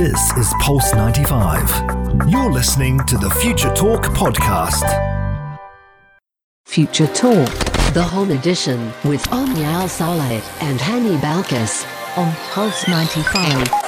This 0.00 0.32
is 0.38 0.54
Pulse 0.60 0.94
95. 0.94 1.68
You're 2.26 2.50
listening 2.50 3.00
to 3.04 3.18
the 3.18 3.28
Future 3.28 3.70
Talk 3.74 4.04
podcast. 4.04 4.88
Future 6.64 7.06
Talk, 7.08 7.52
the 7.92 8.02
home 8.02 8.30
edition 8.30 8.94
with 9.04 9.30
Omnia 9.30 9.66
Al 9.66 9.88
Saleh 9.88 10.42
and 10.62 10.80
Hani 10.80 11.18
Balkis 11.20 11.84
on 12.16 12.32
Pulse 12.50 12.88
95. 12.88 13.79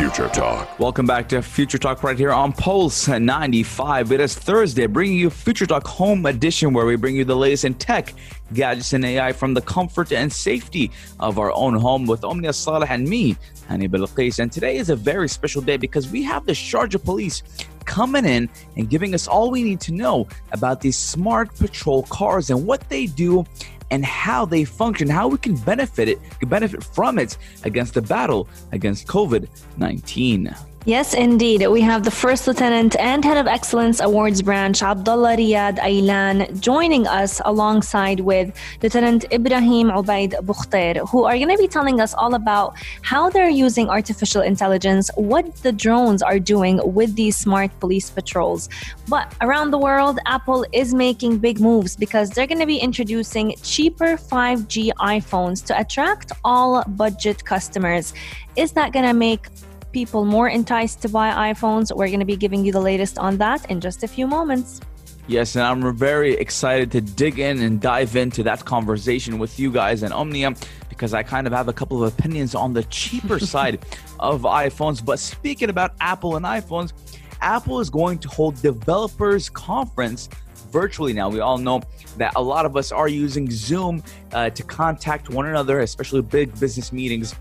Future 0.00 0.30
Talk. 0.30 0.80
Welcome 0.80 1.04
back 1.04 1.28
to 1.28 1.42
Future 1.42 1.76
Talk 1.76 2.02
right 2.02 2.16
here 2.16 2.32
on 2.32 2.54
Pulse 2.54 3.06
95. 3.06 4.12
It 4.12 4.20
is 4.20 4.34
Thursday, 4.34 4.86
bringing 4.86 5.18
you 5.18 5.28
Future 5.28 5.66
Talk 5.66 5.86
Home 5.88 6.24
Edition, 6.24 6.72
where 6.72 6.86
we 6.86 6.96
bring 6.96 7.16
you 7.16 7.26
the 7.26 7.36
latest 7.36 7.66
in 7.66 7.74
tech, 7.74 8.14
gadgets, 8.54 8.94
and 8.94 9.04
AI 9.04 9.32
from 9.32 9.52
the 9.52 9.60
comfort 9.60 10.10
and 10.10 10.32
safety 10.32 10.90
of 11.20 11.38
our 11.38 11.52
own 11.52 11.74
home 11.74 12.06
with 12.06 12.24
Omnia 12.24 12.54
Saleh 12.54 12.90
and 12.90 13.06
me, 13.06 13.36
Hani 13.68 13.90
Balkis. 13.90 14.38
And 14.38 14.50
today 14.50 14.78
is 14.78 14.88
a 14.88 14.96
very 14.96 15.28
special 15.28 15.60
day 15.60 15.76
because 15.76 16.10
we 16.10 16.22
have 16.22 16.46
the 16.46 16.52
Sharjah 16.52 17.04
Police 17.04 17.42
coming 17.84 18.24
in 18.24 18.48
and 18.76 18.88
giving 18.88 19.14
us 19.14 19.28
all 19.28 19.50
we 19.50 19.62
need 19.62 19.82
to 19.82 19.92
know 19.92 20.26
about 20.52 20.80
these 20.80 20.96
smart 20.96 21.54
patrol 21.56 22.04
cars 22.04 22.48
and 22.48 22.66
what 22.66 22.88
they 22.88 23.04
do 23.04 23.44
and 23.90 24.04
how 24.04 24.44
they 24.44 24.64
function, 24.64 25.08
how 25.08 25.28
we 25.28 25.38
can 25.38 25.56
benefit 25.56 26.08
it, 26.08 26.18
benefit 26.48 26.82
from 26.82 27.18
it 27.18 27.36
against 27.64 27.94
the 27.94 28.02
battle 28.02 28.48
against 28.72 29.06
COVID 29.06 29.48
19. 29.76 30.54
Yes, 30.86 31.12
indeed. 31.12 31.66
We 31.68 31.82
have 31.82 32.04
the 32.04 32.10
First 32.10 32.46
Lieutenant 32.46 32.96
and 32.98 33.22
Head 33.22 33.36
of 33.36 33.46
Excellence 33.46 34.00
Awards 34.00 34.40
Branch, 34.40 34.80
Abdalla 34.80 35.36
Reyad 35.36 35.78
Aylan, 35.78 36.58
joining 36.58 37.06
us 37.06 37.38
alongside 37.44 38.20
with 38.20 38.56
Lieutenant 38.82 39.26
Ibrahim 39.30 39.90
Obaid 39.90 40.32
Bukhatir, 40.40 41.06
who 41.10 41.24
are 41.24 41.36
going 41.36 41.50
to 41.50 41.58
be 41.58 41.68
telling 41.68 42.00
us 42.00 42.14
all 42.14 42.32
about 42.32 42.72
how 43.02 43.28
they're 43.28 43.50
using 43.50 43.90
artificial 43.90 44.40
intelligence, 44.40 45.10
what 45.16 45.54
the 45.56 45.70
drones 45.70 46.22
are 46.22 46.38
doing 46.38 46.80
with 46.82 47.14
these 47.14 47.36
smart 47.36 47.70
police 47.78 48.08
patrols. 48.08 48.70
But 49.06 49.34
around 49.42 49.72
the 49.72 49.78
world, 49.78 50.18
Apple 50.24 50.64
is 50.72 50.94
making 50.94 51.38
big 51.40 51.60
moves 51.60 51.94
because 51.94 52.30
they're 52.30 52.46
going 52.46 52.58
to 52.58 52.64
be 52.64 52.78
introducing 52.78 53.54
cheaper 53.62 54.16
5G 54.16 54.92
iPhones 54.98 55.62
to 55.66 55.78
attract 55.78 56.32
all 56.42 56.82
budget 56.84 57.44
customers. 57.44 58.14
Is 58.56 58.72
that 58.72 58.94
going 58.94 59.04
to 59.04 59.12
make 59.12 59.46
people 59.92 60.24
more 60.24 60.48
enticed 60.48 61.02
to 61.02 61.08
buy 61.08 61.52
iPhones. 61.52 61.94
We're 61.94 62.08
going 62.08 62.20
to 62.20 62.26
be 62.26 62.36
giving 62.36 62.64
you 62.64 62.72
the 62.72 62.80
latest 62.80 63.18
on 63.18 63.36
that 63.38 63.70
in 63.70 63.80
just 63.80 64.02
a 64.02 64.08
few 64.08 64.26
moments. 64.26 64.80
Yes, 65.26 65.54
and 65.54 65.64
I'm 65.64 65.96
very 65.96 66.34
excited 66.34 66.90
to 66.92 67.00
dig 67.00 67.38
in 67.38 67.62
and 67.62 67.80
dive 67.80 68.16
into 68.16 68.42
that 68.44 68.64
conversation 68.64 69.38
with 69.38 69.60
you 69.60 69.70
guys 69.70 70.02
and 70.02 70.12
Omnia 70.12 70.54
because 70.88 71.14
I 71.14 71.22
kind 71.22 71.46
of 71.46 71.52
have 71.52 71.68
a 71.68 71.72
couple 71.72 72.02
of 72.02 72.12
opinions 72.12 72.54
on 72.54 72.72
the 72.72 72.82
cheaper 72.84 73.38
side 73.54 73.84
of 74.18 74.42
iPhones. 74.42 75.04
But 75.04 75.18
speaking 75.18 75.70
about 75.70 75.94
Apple 76.00 76.36
and 76.36 76.44
iPhones, 76.44 76.92
Apple 77.40 77.80
is 77.80 77.90
going 77.90 78.18
to 78.18 78.28
hold 78.28 78.60
developers 78.60 79.48
conference 79.48 80.28
virtually 80.70 81.12
now. 81.12 81.28
We 81.28 81.40
all 81.40 81.58
know 81.58 81.82
that 82.16 82.32
a 82.36 82.42
lot 82.42 82.66
of 82.66 82.76
us 82.76 82.92
are 82.92 83.08
using 83.08 83.50
Zoom 83.50 84.02
uh, 84.32 84.50
to 84.50 84.62
contact 84.62 85.30
one 85.30 85.46
another, 85.46 85.80
especially 85.80 86.22
big 86.22 86.58
business 86.58 86.92
meetings 86.92 87.34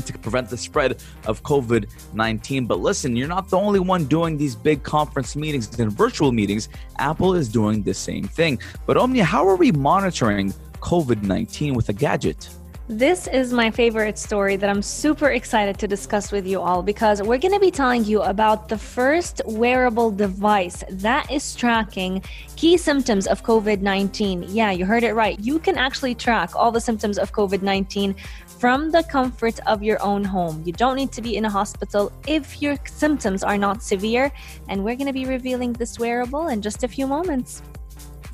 to 0.00 0.18
prevent 0.18 0.48
the 0.48 0.56
spread 0.56 1.02
of 1.26 1.42
COVID 1.42 1.88
19. 2.14 2.66
But 2.66 2.80
listen, 2.80 3.16
you're 3.16 3.28
not 3.28 3.48
the 3.48 3.58
only 3.58 3.80
one 3.80 4.06
doing 4.06 4.36
these 4.36 4.54
big 4.54 4.82
conference 4.82 5.36
meetings 5.36 5.78
and 5.78 5.92
virtual 5.92 6.32
meetings. 6.32 6.68
Apple 6.98 7.34
is 7.34 7.48
doing 7.48 7.82
the 7.82 7.94
same 7.94 8.24
thing. 8.24 8.58
But 8.86 8.96
Omnia, 8.96 9.24
how 9.24 9.46
are 9.46 9.56
we 9.56 9.72
monitoring 9.72 10.52
COVID 10.80 11.22
19 11.22 11.74
with 11.74 11.88
a 11.88 11.92
gadget? 11.92 12.48
This 12.88 13.28
is 13.28 13.52
my 13.52 13.70
favorite 13.70 14.18
story 14.18 14.56
that 14.56 14.68
I'm 14.68 14.82
super 14.82 15.28
excited 15.28 15.78
to 15.78 15.86
discuss 15.86 16.32
with 16.32 16.44
you 16.44 16.60
all 16.60 16.82
because 16.82 17.22
we're 17.22 17.38
going 17.38 17.54
to 17.54 17.60
be 17.60 17.70
telling 17.70 18.04
you 18.04 18.22
about 18.22 18.68
the 18.68 18.76
first 18.76 19.40
wearable 19.46 20.10
device 20.10 20.82
that 20.90 21.30
is 21.30 21.54
tracking 21.54 22.24
key 22.56 22.76
symptoms 22.76 23.28
of 23.28 23.44
COVID 23.44 23.82
19. 23.82 24.46
Yeah, 24.48 24.72
you 24.72 24.84
heard 24.84 25.04
it 25.04 25.14
right. 25.14 25.38
You 25.38 25.60
can 25.60 25.78
actually 25.78 26.16
track 26.16 26.56
all 26.56 26.72
the 26.72 26.80
symptoms 26.80 27.18
of 27.18 27.32
COVID 27.32 27.62
19 27.62 28.16
from 28.46 28.90
the 28.90 29.04
comfort 29.04 29.60
of 29.68 29.84
your 29.84 30.02
own 30.02 30.24
home. 30.24 30.60
You 30.66 30.72
don't 30.72 30.96
need 30.96 31.12
to 31.12 31.22
be 31.22 31.36
in 31.36 31.44
a 31.44 31.50
hospital 31.50 32.10
if 32.26 32.60
your 32.60 32.76
symptoms 32.86 33.44
are 33.44 33.58
not 33.58 33.84
severe. 33.84 34.32
And 34.68 34.82
we're 34.82 34.96
going 34.96 35.06
to 35.06 35.12
be 35.12 35.24
revealing 35.24 35.72
this 35.72 36.00
wearable 36.00 36.48
in 36.48 36.60
just 36.60 36.82
a 36.82 36.88
few 36.88 37.06
moments. 37.06 37.62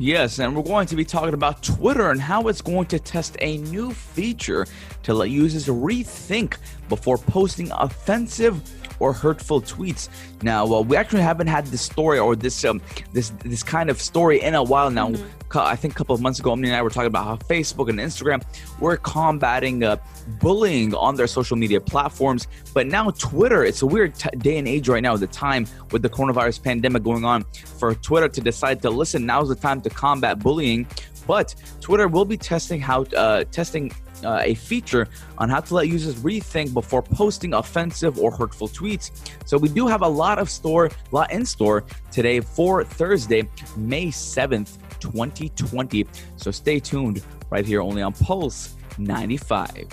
Yes, 0.01 0.39
and 0.39 0.55
we're 0.55 0.63
going 0.63 0.87
to 0.87 0.95
be 0.95 1.05
talking 1.05 1.35
about 1.35 1.61
Twitter 1.61 2.13
and 2.13 2.21
how 2.21 2.47
it's 2.47 2.63
going 2.63 2.87
to 2.87 3.01
test 3.01 3.37
a 3.41 3.57
new 3.59 3.93
feature 3.93 4.65
to 5.03 5.13
let 5.13 5.29
users 5.29 5.67
rethink 5.67 6.57
before 6.89 7.19
posting 7.19 7.73
offensive 7.73 8.63
or 9.01 9.13
hurtful 9.13 9.61
tweets. 9.61 10.09
Now, 10.43 10.67
well, 10.67 10.85
we 10.85 10.97
actually 10.97 11.23
haven't 11.23 11.49
had 11.49 11.67
this 11.67 11.83
story 11.83 12.19
or 12.19 12.37
this 12.37 12.65
um 12.65 12.81
this 13.13 13.31
this 13.45 13.63
kind 13.63 13.91
of 13.91 14.01
story 14.01 14.41
in 14.41 14.55
a 14.55 14.63
while 14.63 14.91
now. 14.91 15.11
Mm-hmm. 15.11 15.39
I 15.55 15.77
think 15.77 15.95
a 15.95 15.97
couple 15.97 16.15
of 16.15 16.21
months 16.21 16.39
ago, 16.39 16.53
Omni 16.53 16.69
and 16.69 16.77
I 16.77 16.83
were 16.83 16.91
talking 16.91 17.07
about 17.07 17.25
how 17.25 17.37
Facebook 17.37 17.89
and 17.89 17.99
Instagram 17.99 18.43
were 18.81 18.99
combating 18.99 19.83
uh, 19.83 19.97
bullying 20.41 20.95
on 20.95 21.15
their 21.15 21.27
social 21.27 21.57
media 21.57 21.81
platforms. 21.81 22.47
But 22.75 22.87
now 22.87 23.11
Twitter, 23.11 23.65
it's 23.65 23.81
a 23.81 23.87
weird 23.87 24.15
t- 24.15 24.29
day 24.37 24.59
and 24.59 24.69
age 24.69 24.91
right 24.91 25.03
now, 25.03 25.17
the 25.17 25.27
time 25.27 25.67
with 25.91 26.03
the 26.03 26.11
coronavirus 26.11 26.63
pandemic 26.63 27.03
going 27.03 27.25
on, 27.25 27.45
for 27.79 27.95
Twitter 27.95 28.29
to 28.29 28.41
decide 28.43 28.83
to 28.83 28.91
listen. 28.91 29.25
Now's 29.25 29.49
the 29.49 29.55
time 29.55 29.81
to 29.81 29.91
combat 29.91 30.39
bullying. 30.39 30.87
But 31.27 31.55
Twitter 31.81 32.09
will 32.09 32.25
be 32.25 32.37
testing 32.37 32.81
how 32.81 33.03
uh, 33.17 33.45
testing 33.45 33.93
uh, 34.25 34.41
a 34.43 34.55
feature 34.55 35.09
on 35.39 35.49
how 35.49 35.61
to 35.61 35.75
let 35.75 35.89
users 35.89 36.17
rethink 36.17 36.73
before 36.73 37.03
posting 37.03 37.55
offensive 37.55 38.19
or 38.19 38.31
hurtful 38.31 38.69
tweets. 38.69 39.11
So 39.45 39.57
we 39.59 39.69
do 39.69 39.87
have 39.87 40.03
a 40.03 40.09
lot 40.09 40.39
of 40.39 40.51
store, 40.51 40.91
lot 41.13 41.33
in 41.33 41.45
store 41.45 41.85
today 42.11 42.41
for 42.41 42.85
Thursday, 42.85 43.49
May 43.77 44.07
7th, 44.07 44.79
2020. 45.01 46.07
So 46.37 46.51
stay 46.51 46.81
tuned 46.81 47.23
right 47.51 47.65
here 47.65 47.81
only 47.81 48.03
on 48.03 48.13
Pulse 48.13 48.77
95. 48.99 49.87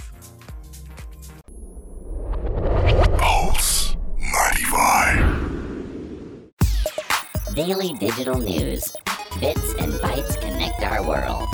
Pulse 3.17 3.95
95. 4.17 5.45
Daily 7.53 7.93
digital 7.93 8.37
news. 8.37 8.93
Bits 9.39 9.73
and 9.79 9.93
bytes 9.93 10.39
connect 10.41 10.81
our 10.81 11.05
world. 11.07 11.44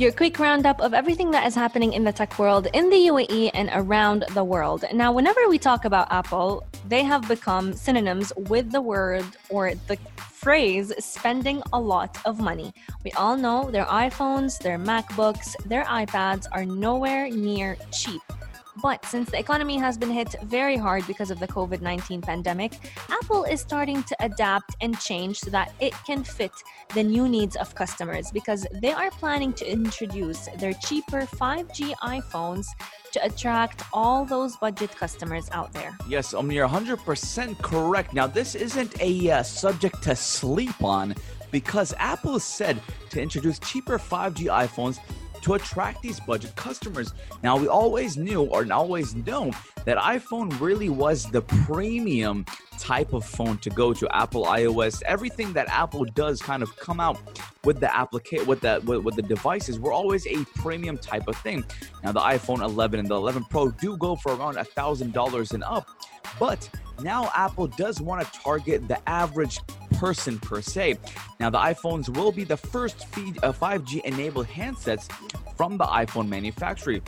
Your 0.00 0.12
quick 0.12 0.38
roundup 0.38 0.80
of 0.80 0.94
everything 0.94 1.30
that 1.32 1.46
is 1.46 1.54
happening 1.54 1.92
in 1.92 2.04
the 2.04 2.10
tech 2.10 2.38
world 2.38 2.68
in 2.72 2.88
the 2.88 2.96
UAE 2.96 3.50
and 3.52 3.68
around 3.74 4.24
the 4.32 4.42
world. 4.42 4.82
Now, 4.94 5.12
whenever 5.12 5.46
we 5.46 5.58
talk 5.58 5.84
about 5.84 6.10
Apple, 6.10 6.66
they 6.88 7.02
have 7.04 7.28
become 7.28 7.74
synonyms 7.74 8.32
with 8.48 8.72
the 8.72 8.80
word 8.80 9.26
or 9.50 9.74
the 9.88 9.98
phrase 10.16 10.90
spending 11.04 11.62
a 11.74 11.78
lot 11.78 12.16
of 12.24 12.40
money. 12.40 12.72
We 13.04 13.12
all 13.12 13.36
know 13.36 13.70
their 13.70 13.84
iPhones, 13.84 14.58
their 14.58 14.78
MacBooks, 14.78 15.54
their 15.66 15.84
iPads 15.84 16.46
are 16.50 16.64
nowhere 16.64 17.28
near 17.28 17.76
cheap. 17.92 18.22
But 18.82 19.04
since 19.04 19.30
the 19.30 19.38
economy 19.38 19.78
has 19.78 19.98
been 19.98 20.10
hit 20.10 20.34
very 20.44 20.76
hard 20.76 21.06
because 21.06 21.30
of 21.30 21.40
the 21.40 21.48
COVID 21.48 21.80
19 21.80 22.20
pandemic, 22.22 22.72
Apple 23.08 23.44
is 23.44 23.60
starting 23.60 24.02
to 24.04 24.16
adapt 24.20 24.76
and 24.80 24.98
change 24.98 25.38
so 25.40 25.50
that 25.50 25.72
it 25.80 25.94
can 26.06 26.24
fit 26.24 26.52
the 26.94 27.02
new 27.02 27.28
needs 27.28 27.56
of 27.56 27.74
customers 27.74 28.30
because 28.30 28.66
they 28.80 28.92
are 28.92 29.10
planning 29.10 29.52
to 29.54 29.70
introduce 29.70 30.48
their 30.58 30.72
cheaper 30.74 31.22
5G 31.22 31.94
iPhones 32.02 32.66
to 33.12 33.24
attract 33.24 33.82
all 33.92 34.24
those 34.24 34.56
budget 34.56 34.94
customers 34.96 35.48
out 35.52 35.72
there. 35.72 35.96
Yes, 36.08 36.32
um, 36.32 36.50
you're 36.52 36.68
100% 36.68 37.58
correct. 37.62 38.14
Now, 38.14 38.26
this 38.26 38.54
isn't 38.54 39.00
a 39.00 39.30
uh, 39.30 39.42
subject 39.42 40.02
to 40.04 40.14
sleep 40.14 40.82
on 40.82 41.14
because 41.50 41.92
Apple 41.98 42.36
is 42.36 42.44
said 42.44 42.80
to 43.10 43.20
introduce 43.20 43.58
cheaper 43.58 43.98
5G 43.98 44.46
iPhones 44.46 45.00
to 45.42 45.54
attract 45.54 46.02
these 46.02 46.20
budget 46.20 46.54
customers. 46.56 47.12
Now, 47.42 47.56
we 47.56 47.68
always 47.68 48.16
knew 48.16 48.42
or 48.42 48.70
always 48.72 49.14
know 49.14 49.52
that 49.84 49.96
iPhone 49.98 50.58
really 50.60 50.88
was 50.88 51.24
the 51.30 51.42
premium 51.42 52.44
type 52.78 53.12
of 53.12 53.24
phone 53.24 53.58
to 53.58 53.70
go 53.70 53.92
to 53.92 54.08
Apple 54.14 54.44
iOS. 54.44 55.02
Everything 55.02 55.52
that 55.52 55.68
Apple 55.68 56.04
does 56.04 56.40
kind 56.40 56.62
of 56.62 56.74
come 56.76 57.00
out 57.00 57.18
with 57.64 57.78
the 57.78 57.94
application 57.94 58.46
with 58.46 58.60
the 58.60 58.80
with, 58.84 59.04
with, 59.04 59.16
the 59.16 59.22
devices 59.22 59.78
were 59.78 59.92
always 59.92 60.26
a 60.26 60.44
premium 60.56 60.96
type 60.96 61.28
of 61.28 61.36
thing. 61.36 61.64
Now 62.02 62.12
the 62.12 62.20
iPhone 62.20 62.62
11 62.62 63.00
and 63.00 63.08
the 63.08 63.14
11 63.14 63.44
Pro 63.50 63.70
do 63.70 63.96
go 63.98 64.16
for 64.16 64.34
around 64.34 64.56
a 64.56 64.64
thousand 64.64 65.12
dollars 65.12 65.52
and 65.52 65.62
up, 65.64 65.88
but 66.38 66.68
now 67.02 67.30
Apple 67.34 67.66
does 67.66 68.00
want 68.00 68.24
to 68.24 68.40
target 68.40 68.88
the 68.88 69.08
average 69.08 69.60
person 70.00 70.38
per 70.38 70.62
se. 70.62 70.98
Now, 71.40 71.50
the 71.50 71.58
iPhones 71.58 72.08
will 72.16 72.32
be 72.32 72.42
the 72.42 72.56
first 72.56 73.02
uh, 73.02 73.52
5G 73.52 74.00
enabled 74.04 74.46
handsets 74.46 75.12
from 75.58 75.76
the 75.76 75.84
iPhone 75.84 76.26
manufacturer. 76.26 77.00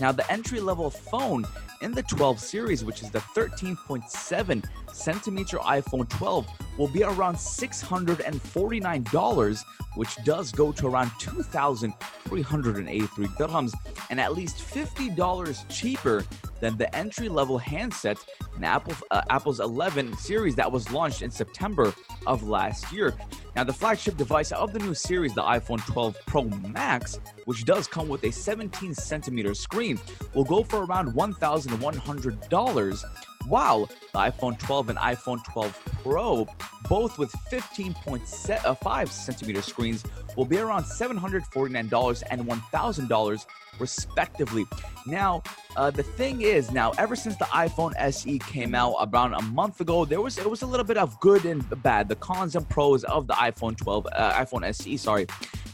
Now, 0.00 0.12
the 0.12 0.30
entry 0.32 0.60
level 0.60 0.88
phone 0.88 1.46
in 1.82 1.92
the 1.92 2.02
12 2.02 2.40
series, 2.40 2.84
which 2.86 3.02
is 3.02 3.10
the 3.10 3.18
13.7 3.18 4.64
centimeter 4.96 5.58
iPhone 5.58 6.08
12, 6.08 6.48
will 6.78 6.88
be 6.88 7.02
around 7.02 7.36
$649, 7.36 9.64
which 9.94 10.16
does 10.24 10.50
go 10.52 10.72
to 10.72 10.86
around 10.86 11.10
2,383 11.18 13.26
dirhams 13.26 13.74
and 14.10 14.20
at 14.20 14.34
least 14.34 14.58
$50 14.58 15.68
cheaper 15.68 16.24
than 16.60 16.76
the 16.76 16.94
entry 16.94 17.28
level 17.28 17.58
handset 17.58 18.18
in 18.56 18.64
Apple, 18.64 18.94
uh, 19.10 19.22
Apple's 19.30 19.60
11 19.60 20.16
series 20.16 20.54
that 20.56 20.70
was 20.70 20.90
launched 20.90 21.22
in 21.22 21.30
September 21.30 21.94
of 22.26 22.42
last 22.42 22.92
year. 22.92 23.14
Now, 23.54 23.64
the 23.64 23.72
flagship 23.72 24.16
device 24.16 24.52
of 24.52 24.72
the 24.72 24.78
new 24.78 24.94
series, 24.94 25.34
the 25.34 25.42
iPhone 25.42 25.84
12 25.86 26.16
Pro 26.26 26.44
Max, 26.44 27.18
which 27.46 27.64
does 27.64 27.86
come 27.86 28.08
with 28.08 28.24
a 28.24 28.30
17 28.30 28.94
centimeter 28.94 29.54
screen, 29.54 29.98
will 30.34 30.44
go 30.44 30.62
for 30.62 30.84
around 30.84 31.14
$1,100 31.14 33.04
while 33.48 33.86
the 33.86 34.18
iPhone 34.18 34.58
12 34.58 34.90
and 34.90 34.98
iPhone 34.98 35.44
12 35.44 36.00
Pro, 36.02 36.46
both 36.88 37.18
with 37.18 37.32
15.5 37.50 39.08
centimeter 39.08 39.62
screens, 39.62 40.04
will 40.36 40.44
be 40.44 40.58
around 40.58 40.84
$749 40.84 42.22
and 42.30 42.42
$1,000 42.46 43.46
respectively. 43.78 44.64
Now, 45.06 45.42
uh, 45.76 45.90
the 45.90 46.02
thing 46.02 46.42
is, 46.42 46.70
now 46.70 46.92
ever 46.98 47.16
since 47.16 47.36
the 47.36 47.44
iPhone 47.46 47.92
SE 47.98 48.38
came 48.40 48.74
out 48.74 48.94
around 49.00 49.34
a 49.34 49.42
month 49.42 49.80
ago, 49.80 50.04
there 50.04 50.20
was 50.20 50.38
it 50.38 50.48
was 50.48 50.62
a 50.62 50.66
little 50.66 50.86
bit 50.86 50.96
of 50.96 51.18
good 51.20 51.44
and 51.44 51.64
bad, 51.82 52.08
the 52.08 52.16
cons 52.16 52.56
and 52.56 52.68
pros 52.68 53.04
of 53.04 53.26
the 53.26 53.34
iPhone 53.34 53.76
12, 53.76 54.06
uh, 54.12 54.32
iPhone 54.32 54.64
SE. 54.64 54.96
Sorry. 54.96 55.26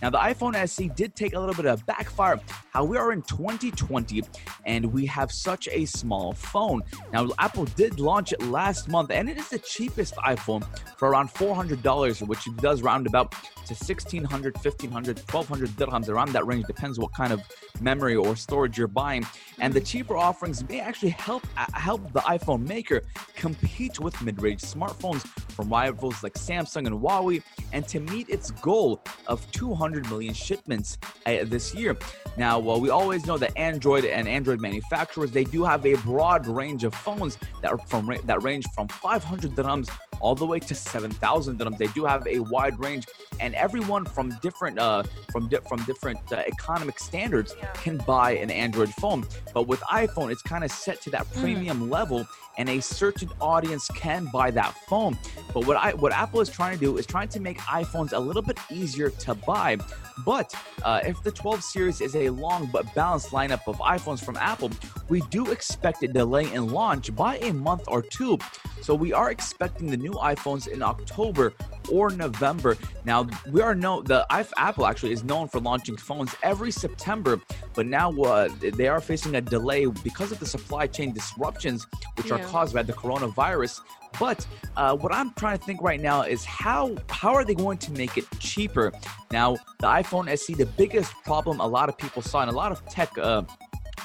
Now, 0.02 0.10
the 0.10 0.18
iPhone 0.18 0.56
SE 0.56 0.88
did 0.88 1.14
take 1.14 1.34
a 1.34 1.38
little 1.38 1.54
bit 1.54 1.66
of 1.66 1.86
backfire. 1.86 2.40
How 2.72 2.84
we 2.84 2.96
are 2.96 3.12
in 3.12 3.22
2020 3.22 4.24
and 4.66 4.84
we 4.86 5.06
have 5.06 5.30
such 5.30 5.68
a 5.70 5.84
small 5.84 6.32
phone. 6.32 6.82
Now, 7.12 7.28
Apple 7.38 7.66
did 7.66 8.00
launch 8.00 8.32
it 8.32 8.42
last 8.42 8.88
month, 8.88 9.12
and 9.12 9.28
it 9.28 9.38
is 9.38 9.48
the 9.48 9.60
cheapest 9.60 10.16
iPhone 10.16 10.64
for 10.96 11.08
around 11.08 11.28
$400, 11.28 12.26
which 12.26 12.48
does 12.56 12.82
round 12.82 13.06
about 13.06 13.34
to 13.66 13.74
1600 13.74 14.54
1500 14.56 15.18
1200 15.18 15.68
dirhams 15.70 16.08
around 16.08 16.30
that 16.32 16.46
range 16.46 16.66
depends 16.66 16.98
what 16.98 17.12
kind 17.14 17.32
of 17.32 17.40
memory 17.80 18.16
or 18.16 18.34
storage 18.34 18.76
you're 18.76 18.88
buying 18.88 19.24
and 19.60 19.72
the 19.72 19.80
cheaper 19.80 20.16
offerings 20.16 20.66
may 20.68 20.80
actually 20.80 21.10
help 21.10 21.46
uh, 21.56 21.66
help 21.72 22.12
the 22.12 22.20
iphone 22.36 22.66
maker 22.66 23.02
compete 23.36 24.00
with 24.00 24.20
mid-range 24.22 24.60
smartphones 24.60 25.24
from 25.52 25.68
rivals 25.68 26.22
like 26.22 26.34
samsung 26.34 26.86
and 26.86 26.96
huawei 27.00 27.42
and 27.72 27.86
to 27.86 28.00
meet 28.00 28.28
its 28.28 28.50
goal 28.50 29.00
of 29.26 29.48
200 29.52 29.91
million 30.00 30.34
shipments 30.34 30.98
uh, 31.26 31.44
this 31.44 31.74
year. 31.74 31.96
Now 32.36 32.58
well, 32.58 32.80
we 32.80 32.90
always 32.90 33.26
know 33.26 33.38
that 33.38 33.56
android 33.56 34.04
and 34.04 34.26
android 34.28 34.60
manufacturers 34.60 35.30
they 35.30 35.44
do 35.44 35.64
have 35.64 35.84
a 35.86 35.94
broad 35.96 36.46
range 36.46 36.84
of 36.84 36.94
phones 36.94 37.38
that 37.60 37.70
are 37.72 37.78
from 37.78 38.14
that 38.24 38.42
range 38.42 38.66
from 38.74 38.88
500 38.88 39.52
dirhams 39.52 39.90
all 40.22 40.34
the 40.34 40.46
way 40.46 40.58
to 40.60 40.74
7,000 40.74 41.58
dirhams. 41.58 41.76
They 41.76 41.88
do 41.88 42.04
have 42.06 42.26
a 42.26 42.38
wide 42.38 42.78
range, 42.78 43.06
and 43.40 43.54
everyone 43.54 44.06
from 44.06 44.30
different 44.40 44.78
uh, 44.78 45.02
from 45.30 45.48
di- 45.48 45.64
from 45.68 45.82
different 45.84 46.20
uh, 46.32 46.36
economic 46.46 46.98
standards 46.98 47.54
can 47.74 47.98
buy 47.98 48.36
an 48.36 48.50
Android 48.50 48.90
phone. 48.94 49.26
But 49.52 49.66
with 49.66 49.80
iPhone, 49.80 50.30
it's 50.30 50.42
kind 50.42 50.64
of 50.64 50.70
set 50.70 51.02
to 51.02 51.10
that 51.10 51.30
premium 51.34 51.90
level, 51.90 52.24
and 52.56 52.68
a 52.68 52.80
certain 52.80 53.28
audience 53.40 53.88
can 53.88 54.28
buy 54.32 54.50
that 54.52 54.74
phone. 54.88 55.18
But 55.52 55.66
what 55.66 55.76
I 55.76 55.92
what 55.94 56.12
Apple 56.12 56.40
is 56.40 56.48
trying 56.48 56.74
to 56.74 56.80
do 56.80 56.96
is 56.98 57.04
trying 57.04 57.28
to 57.28 57.40
make 57.40 57.58
iPhones 57.58 58.12
a 58.12 58.18
little 58.18 58.42
bit 58.42 58.58
easier 58.70 59.10
to 59.10 59.34
buy. 59.34 59.76
But 60.24 60.54
uh, 60.84 61.00
if 61.04 61.22
the 61.22 61.32
12 61.32 61.64
series 61.64 62.00
is 62.00 62.14
a 62.14 62.30
long 62.30 62.68
but 62.72 62.94
balanced 62.94 63.30
lineup 63.30 63.66
of 63.66 63.78
iPhones 63.78 64.22
from 64.22 64.36
Apple, 64.36 64.70
we 65.08 65.20
do 65.30 65.50
expect 65.50 66.02
a 66.02 66.08
delay 66.08 66.52
in 66.52 66.68
launch 66.68 67.14
by 67.16 67.38
a 67.38 67.52
month 67.52 67.84
or 67.88 68.02
two. 68.02 68.38
So 68.82 68.94
we 68.94 69.12
are 69.12 69.30
expecting 69.30 69.90
the 69.90 69.96
new 69.96 70.11
iPhones 70.16 70.68
in 70.68 70.82
October 70.82 71.54
or 71.90 72.10
November. 72.10 72.76
Now 73.04 73.28
we 73.50 73.60
are 73.60 73.74
known 73.74 74.04
the 74.04 74.26
Apple 74.30 74.86
actually 74.86 75.12
is 75.12 75.24
known 75.24 75.48
for 75.48 75.60
launching 75.60 75.96
phones 75.96 76.34
every 76.42 76.70
September, 76.70 77.40
but 77.74 77.86
now 77.86 78.12
uh, 78.12 78.48
they 78.60 78.88
are 78.88 79.00
facing 79.00 79.34
a 79.36 79.40
delay 79.40 79.86
because 79.86 80.32
of 80.32 80.38
the 80.38 80.46
supply 80.46 80.86
chain 80.86 81.12
disruptions 81.12 81.86
which 82.16 82.30
are 82.30 82.38
caused 82.38 82.74
by 82.74 82.82
the 82.82 82.92
coronavirus. 82.92 83.80
But 84.20 84.46
uh, 84.76 84.96
what 84.96 85.12
I'm 85.14 85.32
trying 85.34 85.58
to 85.58 85.64
think 85.64 85.80
right 85.82 86.00
now 86.00 86.22
is 86.22 86.44
how 86.44 86.96
how 87.08 87.34
are 87.34 87.44
they 87.44 87.54
going 87.54 87.78
to 87.78 87.92
make 87.92 88.16
it 88.16 88.26
cheaper? 88.38 88.92
Now 89.30 89.56
the 89.80 89.86
iPhone 89.86 90.28
SE, 90.28 90.54
the 90.54 90.66
biggest 90.66 91.12
problem 91.24 91.60
a 91.60 91.66
lot 91.66 91.88
of 91.88 91.96
people 91.96 92.22
saw 92.22 92.42
and 92.42 92.50
a 92.50 92.54
lot 92.54 92.72
of 92.72 92.84
tech. 92.86 93.16
Uh, 93.18 93.42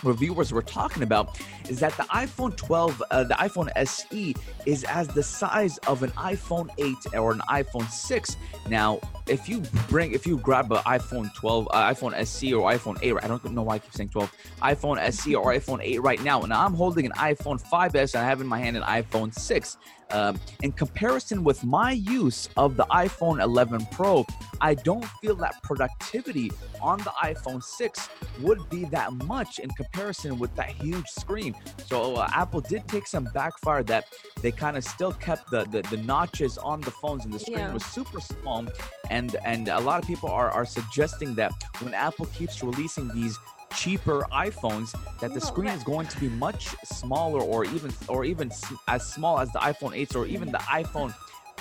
reviewers 0.03 0.53
were 0.53 0.61
talking 0.61 1.01
about 1.01 1.39
is 1.69 1.79
that 1.79 1.95
the 1.97 2.03
iPhone 2.03 2.55
12, 2.55 3.03
uh, 3.11 3.23
the 3.23 3.33
iPhone 3.35 3.69
SE 3.75 4.35
is 4.65 4.83
as 4.85 5.07
the 5.07 5.23
size 5.23 5.77
of 5.79 6.03
an 6.03 6.11
iPhone 6.11 6.69
8 6.77 7.17
or 7.19 7.31
an 7.31 7.41
iPhone 7.49 7.89
6. 7.89 8.37
Now, 8.69 8.99
if 9.27 9.49
you 9.49 9.61
bring, 9.89 10.13
if 10.13 10.25
you 10.25 10.37
grab 10.37 10.71
an 10.71 10.79
iPhone 10.79 11.33
12, 11.33 11.67
uh, 11.71 11.93
iPhone 11.93 12.13
SE 12.13 12.53
or 12.53 12.71
iPhone 12.71 12.97
8, 13.01 13.15
I 13.23 13.27
don't 13.27 13.43
know 13.51 13.63
why 13.63 13.75
I 13.75 13.79
keep 13.79 13.93
saying 13.93 14.09
12, 14.09 14.31
iPhone 14.61 14.97
SE 14.99 15.35
or 15.35 15.45
iPhone 15.53 15.79
8 15.81 15.99
right 15.99 16.23
now, 16.23 16.41
and 16.41 16.53
I'm 16.53 16.73
holding 16.73 17.05
an 17.05 17.11
iPhone 17.13 17.61
5S 17.61 18.13
and 18.15 18.23
I 18.23 18.27
have 18.27 18.41
in 18.41 18.47
my 18.47 18.59
hand 18.59 18.77
an 18.77 18.83
iPhone 18.83 19.33
6. 19.33 19.77
Um, 20.11 20.39
in 20.63 20.71
comparison 20.71 21.43
with 21.43 21.65
my 21.65 21.91
use 21.91 22.47
of 22.55 22.77
the 22.77 22.85
iPhone 22.85 23.41
11 23.41 23.87
Pro, 23.91 24.25
I 24.61 24.73
don't 24.73 25.05
feel 25.21 25.35
that 25.35 25.61
productivity 25.63 26.51
on 26.81 26.99
the 26.99 27.11
iPhone 27.21 27.61
6 27.61 28.09
would 28.41 28.69
be 28.69 28.85
that 28.85 29.11
much 29.25 29.59
in 29.59 29.69
comparison 29.71 30.39
with 30.39 30.55
that 30.55 30.69
huge 30.69 31.07
screen. 31.07 31.53
So 31.85 32.15
uh, 32.15 32.27
Apple 32.33 32.61
did 32.61 32.87
take 32.87 33.07
some 33.07 33.25
backfire 33.33 33.83
that 33.83 34.05
they 34.41 34.51
kind 34.51 34.75
of 34.77 34.83
still 34.83 35.13
kept 35.13 35.49
the, 35.51 35.63
the 35.65 35.81
the 35.93 35.97
notches 35.97 36.57
on 36.57 36.81
the 36.81 36.91
phones 36.91 37.23
and 37.25 37.33
the 37.33 37.39
screen 37.39 37.57
Yeah. 37.59 37.73
was 37.73 37.85
super 37.85 38.19
small. 38.19 38.65
And 39.09 39.35
and 39.45 39.67
a 39.69 39.79
lot 39.79 40.01
of 40.01 40.05
people 40.07 40.29
are 40.29 40.49
are 40.51 40.65
suggesting 40.65 41.35
that 41.35 41.51
when 41.81 41.93
Apple 41.93 42.25
keeps 42.27 42.61
releasing 42.63 43.07
these 43.19 43.37
cheaper 43.73 44.25
iPhones 44.33 44.89
that 45.21 45.33
the 45.33 45.41
screen 45.41 45.69
is 45.71 45.83
going 45.83 46.07
to 46.07 46.19
be 46.19 46.29
much 46.29 46.75
smaller 46.83 47.41
or 47.41 47.63
even 47.65 47.91
or 48.09 48.25
even 48.25 48.47
s- 48.51 48.73
as 48.87 49.01
small 49.15 49.39
as 49.39 49.49
the 49.51 49.59
iPhone 49.59 49.93
8 49.95 50.15
or 50.15 50.25
even 50.25 50.51
the 50.51 50.57
iPhone 50.81 51.13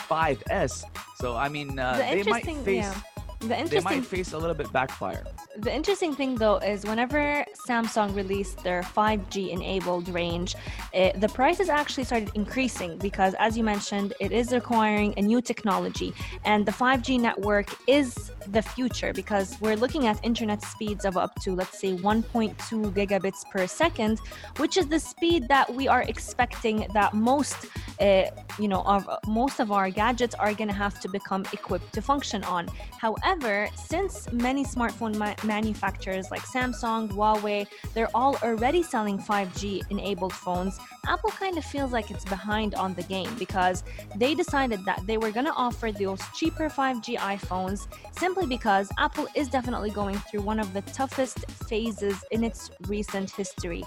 5S. 0.08 0.84
So 1.20 1.36
I 1.36 1.48
mean, 1.48 1.78
uh, 1.78 1.96
The 1.98 2.02
they 2.16 2.22
might 2.30 2.44
face 2.44 2.84
yeah. 2.84 2.94
The 3.40 3.48
they 3.48 3.58
interesting 3.58 3.98
might 3.98 4.06
face 4.06 4.32
a 4.32 4.38
little 4.38 4.54
bit 4.54 4.72
backfire. 4.72 5.22
The 5.58 5.74
interesting 5.74 6.14
thing 6.14 6.36
though 6.36 6.56
is 6.56 6.84
whenever 6.84 7.44
Samsung 7.68 8.16
released 8.16 8.64
their 8.64 8.82
5G 8.82 9.50
enabled 9.50 10.08
range, 10.08 10.56
it, 10.94 11.20
the 11.20 11.28
prices 11.28 11.68
actually 11.68 12.04
started 12.04 12.30
increasing 12.34 12.96
because, 12.96 13.34
as 13.38 13.56
you 13.56 13.62
mentioned, 13.62 14.14
it 14.20 14.32
is 14.32 14.52
requiring 14.52 15.12
a 15.18 15.22
new 15.22 15.42
technology, 15.42 16.14
and 16.44 16.64
the 16.64 16.72
5G 16.72 17.20
network 17.20 17.68
is 17.86 18.32
the 18.48 18.62
future 18.62 19.12
because 19.12 19.60
we're 19.60 19.76
looking 19.76 20.06
at 20.06 20.24
internet 20.24 20.62
speeds 20.62 21.04
of 21.04 21.16
up 21.16 21.34
to 21.42 21.54
let's 21.54 21.78
say 21.78 21.94
1.2 21.94 22.54
gigabits 22.94 23.48
per 23.50 23.66
second, 23.66 24.18
which 24.56 24.78
is 24.78 24.86
the 24.86 24.98
speed 24.98 25.46
that 25.48 25.72
we 25.74 25.88
are 25.88 26.02
expecting 26.02 26.86
that 26.94 27.12
most, 27.12 27.66
uh, 28.00 28.24
you 28.58 28.68
know, 28.68 28.82
of 28.86 29.06
most 29.26 29.60
of 29.60 29.70
our 29.72 29.90
gadgets 29.90 30.34
are 30.36 30.54
going 30.54 30.68
to 30.68 30.74
have 30.74 30.98
to 31.00 31.08
become 31.08 31.44
equipped 31.52 31.92
to 31.92 32.00
function 32.00 32.42
on. 32.44 32.66
However, 32.98 33.25
since 33.74 34.30
many 34.32 34.64
smartphone 34.64 35.16
ma- 35.16 35.34
manufacturers 35.44 36.30
like 36.30 36.42
Samsung, 36.42 37.08
Huawei, 37.10 37.66
they're 37.92 38.14
all 38.14 38.36
already 38.36 38.82
selling 38.84 39.18
5G 39.18 39.82
enabled 39.90 40.32
phones, 40.32 40.78
Apple 41.08 41.30
kind 41.30 41.58
of 41.58 41.64
feels 41.64 41.92
like 41.92 42.10
it's 42.10 42.24
behind 42.24 42.74
on 42.76 42.94
the 42.94 43.02
game 43.02 43.32
because 43.36 43.82
they 44.16 44.34
decided 44.34 44.84
that 44.84 45.00
they 45.06 45.18
were 45.18 45.32
going 45.32 45.46
to 45.46 45.52
offer 45.52 45.90
those 45.90 46.20
cheaper 46.34 46.68
5G 46.68 47.16
iPhones 47.16 47.88
simply 48.16 48.46
because 48.46 48.90
Apple 48.98 49.26
is 49.34 49.48
definitely 49.48 49.90
going 49.90 50.16
through 50.30 50.42
one 50.42 50.60
of 50.60 50.72
the 50.72 50.82
toughest 50.82 51.38
phases 51.68 52.24
in 52.30 52.44
its 52.44 52.70
recent 52.86 53.30
history. 53.30 53.84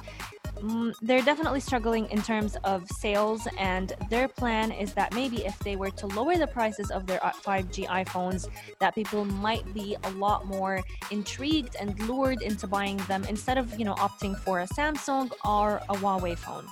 Mm, 0.61 0.93
they're 1.01 1.21
definitely 1.21 1.61
struggling 1.61 2.05
in 2.09 2.21
terms 2.21 2.57
of 2.65 2.87
sales, 2.89 3.47
and 3.57 3.93
their 4.09 4.27
plan 4.27 4.71
is 4.71 4.93
that 4.93 5.13
maybe 5.13 5.45
if 5.45 5.57
they 5.59 5.75
were 5.75 5.91
to 5.91 6.07
lower 6.07 6.37
the 6.37 6.47
prices 6.47 6.91
of 6.91 7.07
their 7.07 7.23
uh, 7.25 7.31
5G 7.31 7.87
iPhones, 7.87 8.49
that 8.79 8.93
people 8.93 9.23
might 9.23 9.73
be 9.73 9.95
a 10.03 10.09
lot 10.11 10.45
more 10.45 10.83
intrigued 11.11 11.75
and 11.79 11.97
lured 12.07 12.41
into 12.41 12.67
buying 12.67 12.97
them 13.07 13.23
instead 13.29 13.57
of 13.57 13.79
you 13.79 13.85
know 13.85 13.95
opting 13.95 14.37
for 14.37 14.59
a 14.61 14.67
Samsung 14.67 15.31
or 15.45 15.77
a 15.89 15.95
Huawei 15.95 16.37
phone. 16.37 16.65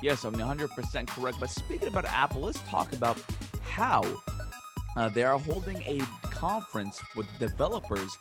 Yes, 0.00 0.24
I'm 0.24 0.34
100% 0.34 1.08
correct. 1.08 1.40
But 1.40 1.50
speaking 1.50 1.88
about 1.88 2.04
Apple, 2.04 2.42
let's 2.42 2.60
talk 2.60 2.92
about 2.92 3.20
how 3.62 4.04
uh, 4.96 5.08
they 5.08 5.24
are 5.24 5.38
holding 5.38 5.78
a 5.82 6.00
conference 6.30 7.00
with 7.16 7.26
developers 7.40 8.16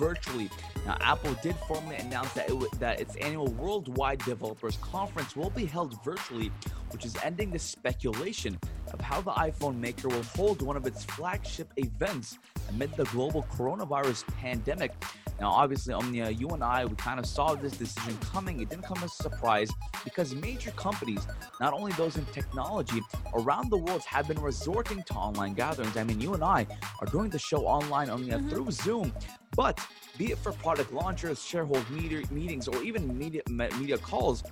virtually. 0.00 0.48
Now, 0.86 0.96
Apple 1.02 1.36
did 1.42 1.54
formally 1.68 1.96
announce 1.96 2.32
that, 2.32 2.48
it 2.50 2.80
that 2.80 3.00
its 3.00 3.14
annual 3.16 3.48
Worldwide 3.48 4.18
Developers 4.24 4.78
Conference 4.78 5.36
will 5.36 5.50
be 5.50 5.66
held 5.66 6.02
virtually, 6.02 6.50
which 6.90 7.04
is 7.04 7.16
ending 7.22 7.50
the 7.50 7.58
speculation 7.58 8.58
of 8.92 9.00
how 9.00 9.20
the 9.20 9.32
iPhone 9.32 9.76
maker 9.76 10.08
will 10.08 10.22
hold 10.22 10.62
one 10.62 10.76
of 10.76 10.86
its 10.86 11.04
flagship 11.04 11.70
events 11.76 12.38
amid 12.70 12.90
the 12.96 13.04
global 13.04 13.42
coronavirus 13.54 14.26
pandemic. 14.38 14.92
Now, 15.40 15.50
obviously, 15.50 15.94
Omnia, 15.94 16.30
you 16.30 16.48
and 16.48 16.62
I, 16.62 16.84
we 16.84 16.94
kind 16.96 17.18
of 17.18 17.24
saw 17.24 17.54
this 17.54 17.72
decision 17.72 18.16
coming. 18.18 18.60
It 18.60 18.68
didn't 18.68 18.84
come 18.84 18.98
as 19.02 19.12
a 19.18 19.22
surprise 19.22 19.70
because 20.04 20.34
major 20.34 20.70
companies, 20.72 21.26
not 21.60 21.72
only 21.72 21.92
those 21.92 22.16
in 22.16 22.26
technology, 22.26 23.00
around 23.34 23.70
the 23.70 23.78
world 23.78 24.02
have 24.04 24.28
been 24.28 24.40
resorting 24.40 25.02
to 25.04 25.14
online 25.14 25.54
gatherings. 25.54 25.96
I 25.96 26.04
mean, 26.04 26.20
you 26.20 26.34
and 26.34 26.44
I 26.44 26.66
are 27.00 27.06
doing 27.06 27.30
the 27.30 27.38
show 27.38 27.66
online 27.66 28.10
Omnia 28.10 28.38
mm-hmm. 28.38 28.50
through 28.50 28.70
Zoom, 28.70 29.12
but 29.56 29.80
be 30.16 30.32
it 30.32 30.38
for 30.38 30.52
product 30.52 30.92
launchers, 30.92 31.42
shareholder 31.42 31.84
meetings, 31.90 32.68
or 32.68 32.82
even 32.82 33.16
media, 33.16 33.42
media 33.48 33.98
calls, 33.98 34.42